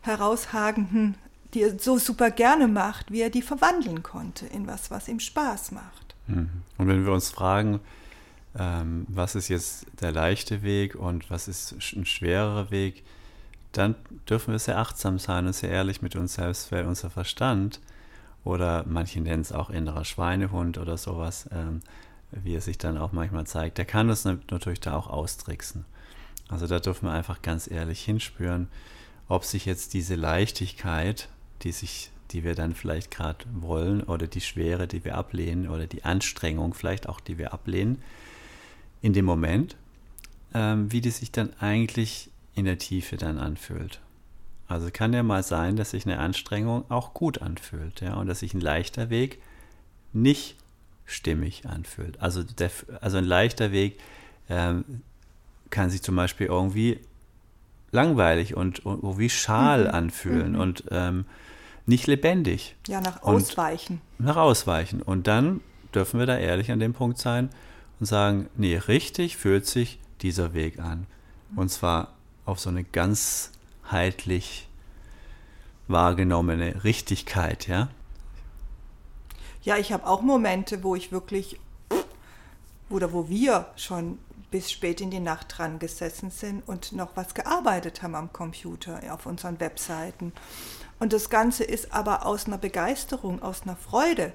herausragenden, 0.02 1.16
die 1.54 1.64
er 1.64 1.80
so 1.80 1.98
super 1.98 2.30
gerne 2.30 2.68
macht, 2.68 3.12
wie 3.12 3.22
er 3.22 3.32
die 3.32 3.42
verwandeln 3.42 4.04
konnte 4.04 4.46
in 4.46 4.68
was, 4.68 4.92
was 4.92 5.08
ihm 5.08 5.20
Spaß 5.20 5.72
macht. 5.72 6.16
Mhm. 6.28 6.50
Und 6.78 6.88
wenn 6.88 7.06
wir 7.06 7.12
uns 7.12 7.32
fragen, 7.32 7.80
ähm, 8.58 9.06
was 9.10 9.36
ist 9.36 9.48
jetzt 9.48 9.88
der 10.00 10.12
leichte 10.12 10.62
Weg 10.62 10.96
und 10.96 11.32
was 11.32 11.48
ist 11.48 11.76
ein 11.96 12.06
schwererer 12.06 12.70
Weg, 12.70 13.04
dann 13.72 13.96
dürfen 14.30 14.52
wir 14.52 14.60
sehr 14.60 14.78
achtsam 14.78 15.20
sein 15.20 15.48
und 15.48 15.54
sehr 15.54 15.70
ehrlich 15.70 16.02
mit 16.02 16.16
uns 16.16 16.36
selbst, 16.36 16.72
weil 16.72 16.86
unser 16.86 17.10
Verstand 17.10 17.80
oder 18.44 18.86
manche 18.88 19.22
nennen 19.22 19.42
es 19.42 19.52
auch 19.52 19.70
innerer 19.70 20.06
Schweinehund 20.06 20.78
oder 20.78 20.98
sowas, 20.98 21.50
ähm, 21.52 21.82
wie 22.32 22.56
er 22.56 22.62
sich 22.62 22.78
dann 22.78 22.98
auch 22.98 23.12
manchmal 23.12 23.48
zeigt, 23.48 23.78
der 23.78 23.86
kann 23.86 24.08
das 24.08 24.26
natürlich 24.26 24.80
da 24.80 24.96
auch 24.96 25.08
austricksen. 25.08 25.86
Also 26.48 26.68
da 26.68 26.80
dürfen 26.80 27.08
wir 27.08 27.14
einfach 27.14 27.42
ganz 27.42 27.70
ehrlich 27.70 28.04
hinspüren, 28.04 28.68
ob 29.28 29.44
sich 29.46 29.66
jetzt 29.66 29.94
diese 29.94 30.16
Leichtigkeit, 30.16 31.30
die 31.62 31.72
sich 31.72 32.12
die 32.32 32.44
wir 32.44 32.56
dann 32.56 32.76
vielleicht 32.76 33.12
gerade 33.12 33.46
wollen 33.54 34.04
oder 34.04 34.28
die 34.28 34.42
Schwere, 34.42 34.88
die 34.88 35.04
wir 35.04 35.16
ablehnen 35.16 35.68
oder 35.68 35.88
die 35.88 36.04
Anstrengung 36.04 36.74
vielleicht 36.74 37.10
auch, 37.10 37.20
die 37.20 37.38
wir 37.38 37.54
ablehnen, 37.54 38.02
in 39.02 39.14
dem 39.14 39.26
Moment, 39.26 39.76
ähm, 40.54 40.92
wie 40.92 41.02
die 41.02 41.12
sich 41.12 41.32
dann 41.32 41.54
eigentlich 41.60 42.30
in 42.54 42.66
der 42.66 42.78
Tiefe 42.78 43.18
dann 43.18 43.38
anfühlt. 43.38 44.00
Also 44.70 44.90
kann 44.94 45.14
ja 45.14 45.24
mal 45.24 45.42
sein, 45.42 45.76
dass 45.76 45.90
sich 45.92 46.06
eine 46.06 46.20
Anstrengung 46.20 46.90
auch 46.90 47.16
gut 47.16 47.42
anfühlt, 47.42 48.02
ja, 48.02 48.14
und 48.14 48.28
dass 48.28 48.40
sich 48.40 48.54
ein 48.54 48.62
leichter 48.62 49.10
Weg 49.10 49.42
nicht 50.14 50.56
stimmig 51.06 51.66
anfühlt. 51.68 52.22
Also, 52.22 52.44
der, 52.44 52.70
also 53.02 53.18
ein 53.18 53.26
leichter 53.26 53.72
Weg 53.72 54.00
ähm, 54.48 55.02
kann 55.72 55.90
sich 55.90 56.04
zum 56.04 56.16
Beispiel 56.16 56.48
irgendwie 56.48 57.00
langweilig 57.92 58.56
und, 58.56 58.86
und 58.86 59.18
wie 59.18 59.32
schal 59.32 59.86
mhm. 59.86 59.90
anfühlen 59.90 60.52
mhm. 60.54 60.60
und 60.60 60.84
ähm, 60.92 61.26
nicht 61.88 62.06
lebendig. 62.06 62.76
Ja, 62.88 63.02
nach 63.02 63.24
Ausweichen. 63.24 64.02
Und 64.20 64.26
nach 64.26 64.38
Ausweichen. 64.38 65.02
Und 65.02 65.26
dann 65.26 65.62
dürfen 65.96 66.20
wir 66.20 66.28
da 66.28 66.38
ehrlich 66.38 66.72
an 66.72 66.80
dem 66.80 66.94
Punkt 66.94 67.18
sein 67.18 67.50
und 68.00 68.06
sagen, 68.06 68.48
nee, 68.56 68.78
richtig 68.78 69.36
fühlt 69.36 69.66
sich 69.66 70.00
dieser 70.22 70.54
Weg 70.54 70.78
an. 70.78 71.08
Und 71.56 71.70
zwar 71.70 72.14
auf 72.46 72.60
so 72.60 72.70
eine 72.70 72.84
ganz 72.84 73.52
ganzheitlich 73.90 74.68
wahrgenommene 75.88 76.84
Richtigkeit, 76.84 77.68
ja? 77.68 77.90
Ja, 79.64 79.78
ich 79.78 79.92
habe 79.92 80.06
auch 80.06 80.22
Momente, 80.22 80.84
wo 80.84 80.96
ich 80.96 81.12
wirklich, 81.12 81.60
oder 82.90 83.12
wo 83.12 83.28
wir 83.28 83.66
schon 83.76 84.20
bis 84.52 84.72
spät 84.72 85.02
in 85.02 85.12
die 85.12 85.20
Nacht 85.20 85.58
dran 85.58 85.80
gesessen 85.80 86.32
sind 86.32 86.68
und 86.68 86.92
noch 86.94 87.10
was 87.16 87.34
gearbeitet 87.34 88.02
haben 88.02 88.16
am 88.16 88.32
Computer, 88.32 89.02
auf 89.12 89.26
unseren 89.26 89.60
Webseiten. 89.60 90.34
Und 91.00 91.12
das 91.14 91.30
Ganze 91.30 91.64
ist 91.64 91.92
aber 91.92 92.26
aus 92.26 92.46
einer 92.46 92.58
Begeisterung, 92.58 93.42
aus 93.42 93.64
einer 93.64 93.76
Freude 93.76 94.34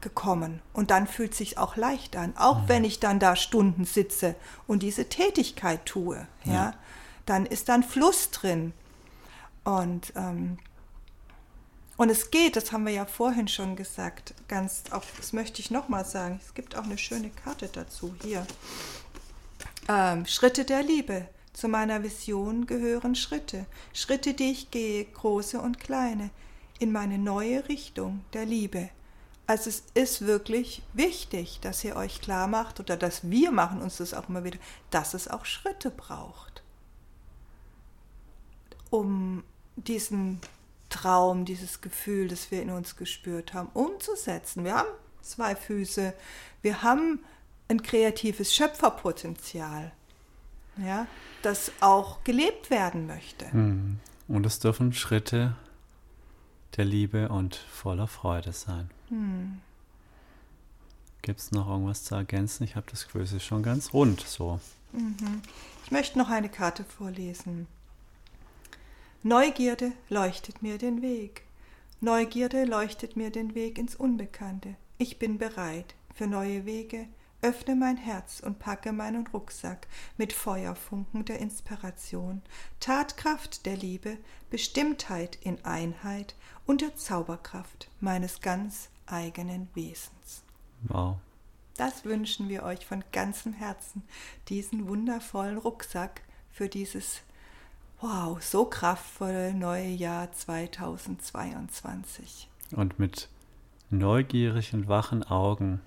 gekommen. 0.00 0.60
Und 0.72 0.90
dann 0.90 1.06
fühlt 1.06 1.32
es 1.32 1.38
sich 1.38 1.58
auch 1.58 1.76
leicht 1.76 2.16
an, 2.16 2.34
auch 2.36 2.62
mhm. 2.62 2.68
wenn 2.68 2.84
ich 2.84 3.00
dann 3.00 3.18
da 3.18 3.36
Stunden 3.36 3.84
sitze 3.84 4.36
und 4.66 4.82
diese 4.82 5.08
Tätigkeit 5.08 5.84
tue. 5.86 6.26
Ja. 6.44 6.52
ja 6.52 6.74
dann 7.26 7.46
ist 7.46 7.68
da 7.68 7.74
ein 7.74 7.82
Fluss 7.82 8.30
drin. 8.30 8.72
Und, 9.64 10.12
ähm, 10.16 10.58
und 11.96 12.10
es 12.10 12.30
geht, 12.30 12.56
das 12.56 12.72
haben 12.72 12.86
wir 12.86 12.92
ja 12.92 13.06
vorhin 13.06 13.48
schon 13.48 13.76
gesagt, 13.76 14.34
ganz, 14.48 14.84
auch, 14.90 15.04
das 15.16 15.32
möchte 15.32 15.60
ich 15.60 15.70
nochmal 15.70 16.04
sagen, 16.04 16.40
es 16.44 16.54
gibt 16.54 16.76
auch 16.76 16.84
eine 16.84 16.98
schöne 16.98 17.30
Karte 17.30 17.68
dazu 17.68 18.14
hier. 18.22 18.46
Ähm, 19.88 20.26
Schritte 20.26 20.64
der 20.64 20.82
Liebe. 20.82 21.28
Zu 21.52 21.68
meiner 21.68 22.02
Vision 22.02 22.66
gehören 22.66 23.14
Schritte, 23.14 23.66
Schritte, 23.92 24.34
die 24.34 24.50
ich 24.50 24.72
gehe, 24.72 25.04
große 25.04 25.60
und 25.60 25.78
kleine, 25.78 26.30
in 26.80 26.90
meine 26.90 27.16
neue 27.16 27.68
Richtung 27.68 28.24
der 28.32 28.44
Liebe. 28.44 28.90
Also 29.46 29.68
es 29.68 29.84
ist 29.92 30.26
wirklich 30.26 30.82
wichtig, 30.94 31.60
dass 31.60 31.84
ihr 31.84 31.96
euch 31.96 32.20
klar 32.20 32.46
macht 32.48 32.80
oder 32.80 32.96
dass 32.96 33.30
wir 33.30 33.52
machen 33.52 33.82
uns 33.82 33.98
das 33.98 34.14
auch 34.14 34.28
immer 34.28 34.42
wieder, 34.42 34.58
dass 34.90 35.12
es 35.12 35.28
auch 35.28 35.44
Schritte 35.44 35.90
braucht, 35.90 36.53
um 38.94 39.42
diesen 39.74 40.40
Traum, 40.88 41.44
dieses 41.44 41.80
Gefühl, 41.80 42.28
das 42.28 42.52
wir 42.52 42.62
in 42.62 42.70
uns 42.70 42.94
gespürt 42.94 43.52
haben, 43.52 43.68
umzusetzen. 43.74 44.62
Wir 44.64 44.76
haben 44.76 44.88
zwei 45.20 45.56
Füße, 45.56 46.14
wir 46.62 46.82
haben 46.84 47.18
ein 47.66 47.82
kreatives 47.82 48.54
Schöpferpotenzial, 48.54 49.90
ja, 50.76 51.08
das 51.42 51.72
auch 51.80 52.22
gelebt 52.22 52.70
werden 52.70 53.08
möchte. 53.08 53.50
Hm. 53.50 53.98
Und 54.28 54.46
es 54.46 54.60
dürfen 54.60 54.92
Schritte 54.92 55.56
der 56.76 56.84
Liebe 56.84 57.30
und 57.30 57.56
voller 57.56 58.06
Freude 58.06 58.52
sein. 58.52 58.90
Hm. 59.08 59.60
Gibt 61.22 61.40
es 61.40 61.50
noch 61.50 61.68
irgendwas 61.68 62.04
zu 62.04 62.14
ergänzen? 62.14 62.62
Ich 62.62 62.76
habe 62.76 62.86
das 62.88 63.06
Gefühl, 63.06 63.22
es 63.22 63.32
ist 63.32 63.44
schon 63.44 63.64
ganz 63.64 63.92
rund 63.92 64.20
so. 64.20 64.60
Mhm. 64.92 65.42
Ich 65.84 65.90
möchte 65.90 66.18
noch 66.18 66.28
eine 66.28 66.48
Karte 66.48 66.84
vorlesen. 66.84 67.66
Neugierde 69.26 69.92
leuchtet 70.10 70.60
mir 70.60 70.76
den 70.76 71.00
Weg. 71.00 71.44
Neugierde 72.02 72.66
leuchtet 72.66 73.16
mir 73.16 73.30
den 73.30 73.54
Weg 73.54 73.78
ins 73.78 73.96
Unbekannte. 73.96 74.76
Ich 74.98 75.18
bin 75.18 75.38
bereit 75.38 75.94
für 76.14 76.26
neue 76.26 76.66
Wege, 76.66 77.08
öffne 77.40 77.74
mein 77.74 77.96
Herz 77.96 78.40
und 78.40 78.58
packe 78.58 78.92
meinen 78.92 79.26
Rucksack 79.28 79.86
mit 80.18 80.34
Feuerfunken 80.34 81.24
der 81.24 81.38
Inspiration, 81.38 82.42
Tatkraft 82.80 83.64
der 83.64 83.78
Liebe, 83.78 84.18
Bestimmtheit 84.50 85.38
in 85.40 85.64
Einheit 85.64 86.34
und 86.66 86.82
der 86.82 86.94
Zauberkraft 86.94 87.88
meines 88.00 88.42
ganz 88.42 88.90
eigenen 89.06 89.70
Wesens. 89.72 90.42
Wow. 90.82 91.16
Das 91.78 92.04
wünschen 92.04 92.50
wir 92.50 92.62
euch 92.62 92.84
von 92.84 93.02
ganzem 93.10 93.54
Herzen, 93.54 94.02
diesen 94.50 94.86
wundervollen 94.86 95.56
Rucksack 95.56 96.20
für 96.52 96.68
dieses 96.68 97.22
wow, 98.04 98.40
so 98.42 98.66
kraftvolle 98.66 99.54
neue 99.54 99.88
Jahr 99.88 100.30
2022. 100.30 102.50
Und 102.72 102.98
mit 102.98 103.30
neugierig 103.88 104.74
und 104.74 104.88
wachen 104.88 105.22
Augen 105.22 105.80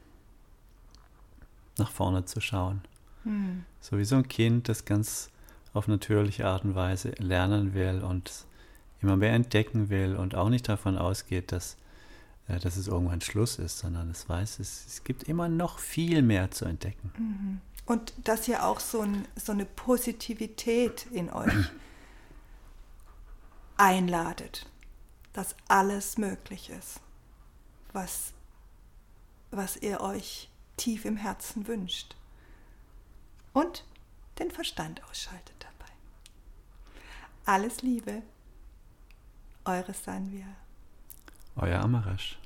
nach 1.78 1.92
vorne 1.92 2.26
zu 2.26 2.42
schauen. 2.42 2.82
Hm. 3.24 3.66
So 3.80 4.00
wie 4.00 4.06
so 4.06 4.16
ein 4.16 4.28
Kind, 4.28 4.68
das 4.68 4.86
ganz 4.86 5.30
auf 5.74 5.88
natürliche 5.88 6.48
Art 6.48 6.64
und 6.64 6.74
Weise 6.74 7.10
lernen 7.20 7.76
will 7.76 8.02
und 8.02 8.48
immer 9.00 9.16
mehr 9.16 9.34
entdecken 9.34 9.90
will 9.90 10.16
und 10.16 10.34
auch 10.34 10.50
nicht 10.50 10.68
davon 10.68 10.98
ausgeht, 10.98 11.52
dass, 11.52 11.78
äh, 12.48 12.58
dass 12.58 12.78
es 12.78 12.88
irgendwann 12.88 13.22
Schluss 13.22 13.60
ist, 13.60 13.78
sondern 13.78 14.10
es 14.10 14.28
weiß, 14.28 14.58
es, 14.58 14.88
es 14.88 15.04
gibt 15.04 15.22
immer 15.24 15.50
noch 15.50 15.78
viel 15.78 16.24
mehr 16.24 16.50
zu 16.50 16.66
entdecken. 16.66 17.12
Mhm. 17.16 17.62
Und 17.86 18.14
dass 18.24 18.48
ihr 18.48 18.66
auch 18.66 18.80
so, 18.80 19.02
ein, 19.02 19.28
so 19.36 19.52
eine 19.52 19.66
Positivität 19.66 21.06
in 21.12 21.30
euch 21.30 21.54
einladet, 23.78 24.70
dass 25.34 25.56
alles 25.68 26.18
möglich 26.18 26.70
ist, 26.70 27.00
was, 27.94 28.34
was 29.52 29.78
ihr 29.78 30.02
euch 30.02 30.50
tief 30.78 31.06
im 31.06 31.18
Herzen 31.18 31.68
wünscht. 31.68 32.16
Und 33.54 33.86
den 34.40 34.52
Verstand 34.52 35.04
ausschaltet 35.10 35.56
dabei. 35.60 35.92
Alles 37.46 37.82
Liebe, 37.82 38.22
eure 39.66 39.94
Sanvia. 39.94 40.48
Euer 41.56 41.80
Amarash. 41.80 42.38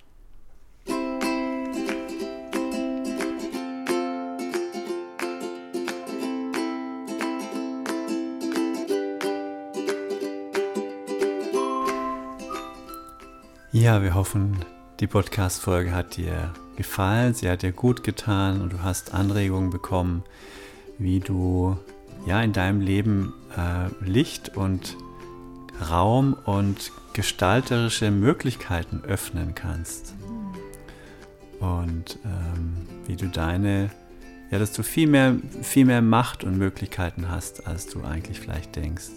Ja, 13.73 14.03
wir 14.03 14.15
hoffen, 14.15 14.57
die 14.99 15.07
Podcast-Folge 15.07 15.93
hat 15.93 16.17
dir 16.17 16.51
gefallen, 16.75 17.33
sie 17.33 17.49
hat 17.49 17.61
dir 17.61 17.71
gut 17.71 18.03
getan 18.03 18.59
und 18.59 18.73
du 18.73 18.83
hast 18.83 19.13
Anregungen 19.13 19.69
bekommen, 19.69 20.25
wie 20.97 21.21
du 21.21 21.77
ja 22.25 22.43
in 22.43 22.51
deinem 22.51 22.81
Leben 22.81 23.33
äh, 23.55 23.87
Licht 24.03 24.57
und 24.57 24.97
Raum 25.89 26.33
und 26.33 26.91
gestalterische 27.13 28.11
Möglichkeiten 28.11 29.03
öffnen 29.05 29.55
kannst. 29.55 30.15
Und 31.61 32.19
ähm, 32.25 32.75
wie 33.07 33.15
du 33.15 33.27
deine, 33.27 33.89
ja, 34.51 34.59
dass 34.59 34.73
du 34.73 34.83
viel 34.83 35.07
mehr, 35.07 35.37
viel 35.61 35.85
mehr 35.85 36.01
Macht 36.01 36.43
und 36.43 36.57
Möglichkeiten 36.57 37.31
hast, 37.31 37.67
als 37.67 37.87
du 37.87 38.03
eigentlich 38.03 38.41
vielleicht 38.41 38.75
denkst. 38.75 39.11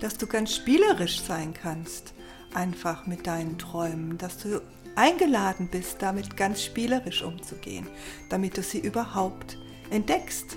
Dass 0.00 0.16
du 0.16 0.26
ganz 0.26 0.54
spielerisch 0.54 1.20
sein 1.20 1.52
kannst, 1.52 2.14
einfach 2.54 3.06
mit 3.06 3.26
deinen 3.26 3.58
Träumen, 3.58 4.18
dass 4.18 4.38
du 4.38 4.60
eingeladen 4.94 5.68
bist, 5.70 6.02
damit 6.02 6.36
ganz 6.36 6.62
spielerisch 6.62 7.22
umzugehen, 7.22 7.86
damit 8.30 8.56
du 8.56 8.62
sie 8.62 8.80
überhaupt 8.80 9.58
entdeckst. 9.90 10.56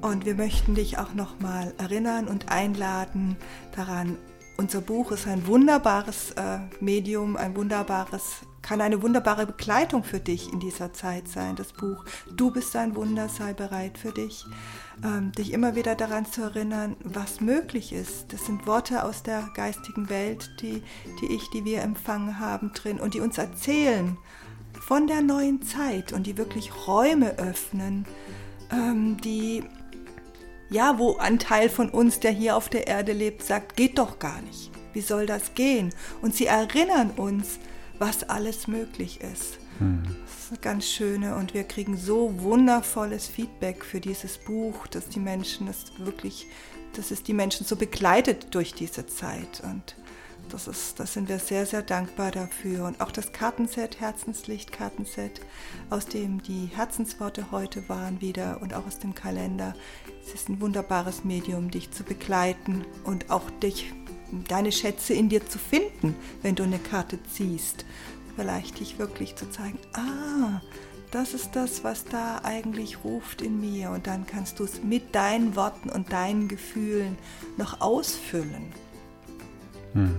Und 0.00 0.24
wir 0.24 0.34
möchten 0.34 0.74
dich 0.74 0.98
auch 0.98 1.12
nochmal 1.12 1.74
erinnern 1.76 2.26
und 2.26 2.50
einladen 2.50 3.36
daran, 3.76 4.16
unser 4.56 4.80
Buch 4.80 5.12
ist 5.12 5.26
ein 5.26 5.46
wunderbares 5.46 6.32
äh, 6.32 6.58
Medium, 6.80 7.36
ein 7.36 7.56
wunderbares, 7.56 8.40
kann 8.62 8.80
eine 8.80 9.02
wunderbare 9.02 9.46
Begleitung 9.46 10.04
für 10.04 10.20
dich 10.20 10.52
in 10.52 10.60
dieser 10.60 10.92
Zeit 10.92 11.28
sein, 11.28 11.56
das 11.56 11.72
Buch. 11.72 12.04
Du 12.36 12.50
bist 12.50 12.74
ein 12.76 12.94
Wunder, 12.94 13.28
sei 13.28 13.52
bereit 13.52 13.98
für 13.98 14.12
dich. 14.12 14.44
Ähm, 15.02 15.32
dich 15.32 15.52
immer 15.52 15.74
wieder 15.76 15.94
daran 15.94 16.26
zu 16.26 16.42
erinnern, 16.42 16.96
was 17.02 17.40
möglich 17.40 17.92
ist. 17.92 18.32
Das 18.32 18.44
sind 18.46 18.66
Worte 18.66 19.04
aus 19.04 19.22
der 19.22 19.48
geistigen 19.54 20.08
Welt, 20.10 20.50
die, 20.60 20.82
die 21.20 21.34
ich, 21.34 21.48
die 21.50 21.64
wir 21.64 21.82
empfangen 21.82 22.38
haben 22.38 22.72
drin 22.72 23.00
und 23.00 23.14
die 23.14 23.20
uns 23.20 23.38
erzählen 23.38 24.18
von 24.80 25.06
der 25.06 25.22
neuen 25.22 25.62
Zeit 25.62 26.12
und 26.12 26.26
die 26.26 26.36
wirklich 26.36 26.86
Räume 26.86 27.38
öffnen, 27.38 28.06
ähm, 28.70 29.16
die 29.18 29.64
ja, 30.70 30.98
wo 30.98 31.16
ein 31.16 31.38
Teil 31.40 31.68
von 31.68 31.90
uns, 31.90 32.20
der 32.20 32.30
hier 32.30 32.56
auf 32.56 32.68
der 32.68 32.86
Erde 32.86 33.12
lebt, 33.12 33.42
sagt, 33.42 33.76
geht 33.76 33.98
doch 33.98 34.20
gar 34.20 34.40
nicht. 34.42 34.70
Wie 34.92 35.00
soll 35.00 35.26
das 35.26 35.54
gehen? 35.54 35.92
Und 36.22 36.34
sie 36.34 36.46
erinnern 36.46 37.10
uns, 37.16 37.58
was 38.00 38.28
alles 38.28 38.66
möglich 38.66 39.20
ist. 39.20 39.58
Hm. 39.78 40.02
Das 40.24 40.44
ist 40.44 40.50
eine 40.50 40.60
ganz 40.60 40.86
schöne 40.86 41.36
und 41.36 41.54
wir 41.54 41.64
kriegen 41.64 41.96
so 41.96 42.40
wundervolles 42.40 43.28
Feedback 43.28 43.84
für 43.84 44.00
dieses 44.00 44.38
Buch, 44.38 44.86
dass 44.88 45.08
die 45.08 45.20
Menschen 45.20 45.68
es 45.68 45.92
wirklich, 45.98 46.46
dass 46.96 47.10
es 47.10 47.22
die 47.22 47.34
Menschen 47.34 47.66
so 47.66 47.76
begleitet 47.76 48.54
durch 48.54 48.72
diese 48.72 49.06
Zeit. 49.06 49.62
Und 49.62 49.96
das, 50.48 50.66
ist, 50.66 50.98
das 50.98 51.12
sind 51.12 51.28
wir 51.28 51.38
sehr, 51.38 51.66
sehr 51.66 51.82
dankbar 51.82 52.30
dafür. 52.30 52.86
Und 52.86 53.00
auch 53.02 53.12
das 53.12 53.32
Kartenset, 53.32 54.00
Herzenslicht-Kartenset, 54.00 55.42
aus 55.90 56.06
dem 56.06 56.42
die 56.42 56.70
Herzensworte 56.74 57.50
heute 57.50 57.88
waren 57.88 58.20
wieder 58.22 58.60
und 58.62 58.74
auch 58.74 58.86
aus 58.86 58.98
dem 58.98 59.14
Kalender. 59.14 59.74
Es 60.24 60.34
ist 60.34 60.48
ein 60.48 60.60
wunderbares 60.60 61.24
Medium, 61.24 61.70
dich 61.70 61.90
zu 61.90 62.02
begleiten 62.02 62.84
und 63.04 63.30
auch 63.30 63.50
dich, 63.62 63.92
deine 64.48 64.72
Schätze 64.72 65.14
in 65.14 65.28
dir 65.28 65.46
zu 65.46 65.58
finden, 65.58 66.14
wenn 66.42 66.54
du 66.54 66.62
eine 66.62 66.78
Karte 66.78 67.18
ziehst. 67.34 67.84
Vielleicht 68.36 68.80
dich 68.80 68.98
wirklich 68.98 69.36
zu 69.36 69.50
zeigen, 69.50 69.78
ah, 69.92 70.60
das 71.10 71.34
ist 71.34 71.56
das, 71.56 71.82
was 71.82 72.04
da 72.04 72.40
eigentlich 72.44 73.04
ruft 73.04 73.42
in 73.42 73.60
mir. 73.60 73.90
Und 73.90 74.06
dann 74.06 74.26
kannst 74.26 74.60
du 74.60 74.64
es 74.64 74.82
mit 74.82 75.14
deinen 75.14 75.56
Worten 75.56 75.90
und 75.90 76.12
deinen 76.12 76.48
Gefühlen 76.48 77.18
noch 77.56 77.80
ausfüllen. 77.80 78.72
Hm. 79.94 80.14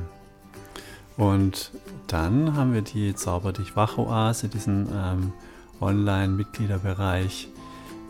Und 1.17 1.71
dann 2.07 2.55
haben 2.55 2.73
wir 2.73 2.81
die 2.81 3.15
Zauber 3.15 3.53
dich 3.53 3.75
wach 3.75 3.97
Oase, 3.97 4.47
diesen 4.47 4.87
ähm, 4.93 5.33
Online-Mitgliederbereich, 5.79 7.47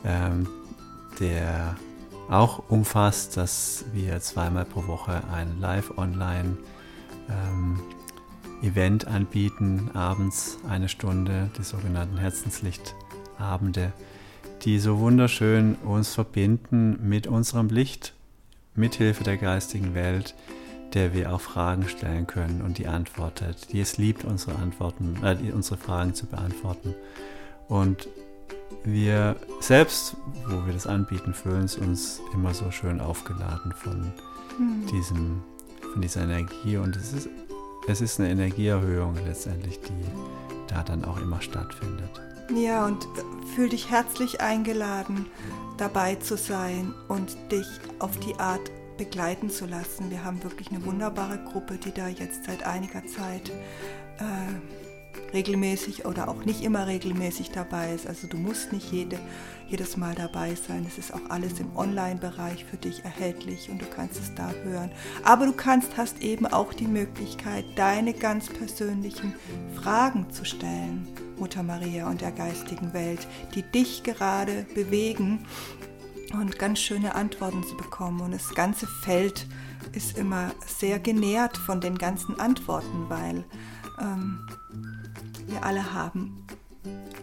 ähm, 0.05 0.47
der 1.19 1.75
auch 2.32 2.69
umfasst, 2.69 3.36
dass 3.38 3.86
wir 3.93 4.19
zweimal 4.21 4.65
pro 4.65 4.88
Woche 4.88 5.21
ein 5.32 5.59
Live-Online 5.59 6.57
ähm, 7.29 7.79
anbieten, 9.07 9.91
abends 9.93 10.57
eine 10.67 10.88
Stunde, 10.88 11.49
die 11.57 11.63
sogenannten 11.63 12.17
Herzenslichtabende, 12.17 13.91
die 14.61 14.79
so 14.79 14.99
wunderschön 14.99 15.75
uns 15.75 16.13
verbinden 16.13 16.99
mit 17.07 17.27
unserem 17.27 17.67
Licht, 17.67 18.13
mithilfe 18.75 19.23
der 19.23 19.38
geistigen 19.38 19.93
Welt, 19.93 20.36
der 20.93 21.13
wir 21.13 21.34
auch 21.34 21.41
Fragen 21.41 21.88
stellen 21.88 22.27
können 22.27 22.61
und 22.61 22.77
die 22.77 22.88
antwortet, 22.88 23.73
die 23.73 23.82
es 23.82 23.97
liebt, 23.97 24.23
unsere 24.23 24.55
Antworten, 24.57 25.17
äh, 25.23 25.51
unsere 25.51 25.77
Fragen 25.77 26.13
zu 26.13 26.27
beantworten. 26.27 26.95
Und 27.67 28.07
wir 28.84 29.36
selbst, 29.59 30.15
wo 30.47 30.65
wir 30.65 30.73
das 30.73 30.88
anbieten, 30.88 31.34
fühlen 31.34 31.69
uns 31.82 32.21
immer 32.34 32.53
so 32.53 32.71
schön 32.71 32.99
aufgeladen 32.99 33.73
von 33.73 34.13
mhm. 34.57 34.88
diesem, 34.88 35.43
von 35.93 36.01
dieser 36.01 36.21
Energie. 36.21 36.77
Und 36.77 36.95
es 36.95 37.13
ist, 37.13 37.29
es 37.88 38.01
ist 38.01 38.19
eine 38.19 38.29
Energieerhöhung 38.29 39.15
letztendlich, 39.25 39.79
die 39.82 40.05
da 40.67 40.84
dann 40.84 41.05
auch 41.05 41.19
immer 41.19 41.41
stattfindet. 41.41 42.21
Ja, 42.55 42.86
und 42.86 43.07
fühl 43.55 43.69
dich 43.69 43.89
herzlich 43.89 44.41
eingeladen, 44.41 45.25
dabei 45.77 46.15
zu 46.15 46.36
sein 46.36 46.93
und 47.07 47.38
dich 47.51 47.67
auf 47.99 48.17
die 48.19 48.36
Art 48.36 48.71
begleiten 48.97 49.49
zu 49.49 49.65
lassen. 49.65 50.11
Wir 50.11 50.23
haben 50.23 50.43
wirklich 50.43 50.69
eine 50.69 50.86
wunderbare 50.86 51.39
Gruppe, 51.51 51.77
die 51.77 51.91
da 51.91 52.07
jetzt 52.07 52.45
seit 52.45 52.63
einiger 52.63 53.05
Zeit 53.07 53.49
äh, 54.19 54.90
regelmäßig 55.34 56.05
oder 56.05 56.28
auch 56.28 56.45
nicht 56.45 56.64
immer 56.64 56.88
regelmäßig 56.88 57.51
dabei 57.51 57.93
ist. 57.93 58.07
Also 58.07 58.28
du 58.28 58.38
musst 58.38 58.74
nicht 58.74 58.91
jede, 58.91 59.20
jedes 59.68 59.97
Mal 59.97 60.16
dabei 60.16 60.55
sein. 60.55 60.86
Es 60.88 60.97
ist 60.97 61.14
auch 61.14 61.30
alles 61.30 61.59
im 61.59 61.76
Online-Bereich 61.76 62.66
für 62.66 62.78
dich 62.78 63.03
erhältlich 63.03 63.70
und 63.70 63.82
du 63.82 63.86
kannst 63.86 64.20
es 64.20 64.34
da 64.36 64.51
hören. 64.64 64.91
Aber 65.24 65.45
du 65.45 65.53
kannst, 65.53 65.97
hast 65.97 66.22
eben 66.22 66.45
auch 66.45 66.74
die 66.74 66.88
Möglichkeit, 66.88 67.66
deine 67.76 68.14
ganz 68.14 68.47
persönlichen 68.47 69.34
Fragen 69.76 70.30
zu 70.32 70.45
stellen 70.45 71.07
Mutter 71.41 71.64
Maria 71.64 72.07
und 72.07 72.22
der 72.22 72.32
geistigen 72.32 72.93
Welt, 72.93 73.28
die 73.55 73.64
dich 73.64 74.03
gerade 74.03 74.68
bewegen 74.76 75.47
und 76.34 76.59
ganz 76.59 76.80
schöne 76.80 77.16
Antworten 77.16 77.64
zu 77.64 77.76
bekommen. 77.76 78.22
Und 78.22 78.32
das 78.32 78.53
ganze 78.53 78.86
Feld 78.86 79.47
ist 79.91 80.18
immer 80.18 80.51
sehr 80.68 80.99
genährt 80.99 81.57
von 81.57 81.82
den 81.82 81.97
ganzen 81.97 82.39
Antworten, 82.39 83.09
weil 83.09 83.43
ähm, 83.99 84.47
wir 85.51 85.63
alle 85.63 85.93
haben 85.93 86.45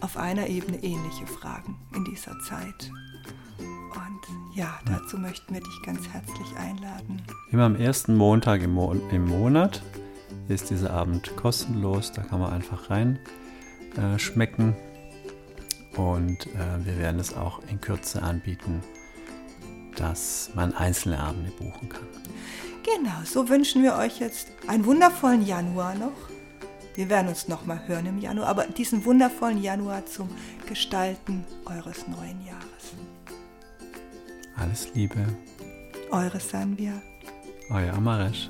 auf 0.01 0.17
einer 0.17 0.47
Ebene 0.47 0.81
ähnliche 0.83 1.27
Fragen 1.27 1.75
in 1.95 2.05
dieser 2.05 2.39
Zeit. 2.39 2.91
Und 3.59 4.55
ja, 4.55 4.79
dazu 4.85 5.17
möchten 5.17 5.53
wir 5.53 5.61
dich 5.61 5.81
ganz 5.83 6.07
herzlich 6.07 6.55
einladen. 6.57 7.21
Immer 7.51 7.65
am 7.65 7.75
ersten 7.75 8.15
Montag 8.15 8.61
im, 8.61 8.73
Mo 8.73 8.93
im 8.93 9.25
Monat 9.25 9.81
ist 10.47 10.69
dieser 10.69 10.91
Abend 10.91 11.35
kostenlos. 11.35 12.11
Da 12.11 12.21
kann 12.21 12.39
man 12.39 12.53
einfach 12.53 12.89
rein 12.89 13.19
äh, 13.97 14.17
schmecken. 14.19 14.75
Und 15.97 16.47
äh, 16.47 16.85
wir 16.85 16.97
werden 16.97 17.19
es 17.19 17.35
auch 17.35 17.61
in 17.67 17.81
Kürze 17.81 18.21
anbieten, 18.21 18.81
dass 19.95 20.51
man 20.53 20.73
einzelne 20.73 21.19
Abende 21.19 21.51
buchen 21.51 21.89
kann. 21.89 22.07
Genau, 22.83 23.17
so 23.25 23.49
wünschen 23.49 23.83
wir 23.83 23.95
euch 23.95 24.19
jetzt 24.19 24.47
einen 24.67 24.85
wundervollen 24.85 25.45
Januar 25.45 25.95
noch. 25.95 26.38
Wir 26.99 27.07
werden 27.07 27.29
uns 27.29 27.47
nochmal 27.47 27.79
hören 27.87 28.07
im 28.07 28.17
Januar, 28.17 28.49
aber 28.49 28.67
diesen 28.67 29.05
wundervollen 29.05 29.63
Januar 29.63 30.05
zum 30.05 30.27
Gestalten 30.67 31.45
eures 31.65 32.05
neuen 32.09 32.45
Jahres. 32.45 32.93
Alles 34.57 34.93
Liebe. 34.93 35.25
Eure 36.11 36.41
Sanvia. 36.41 37.01
Euer 37.69 37.93
Amaresh. 37.93 38.49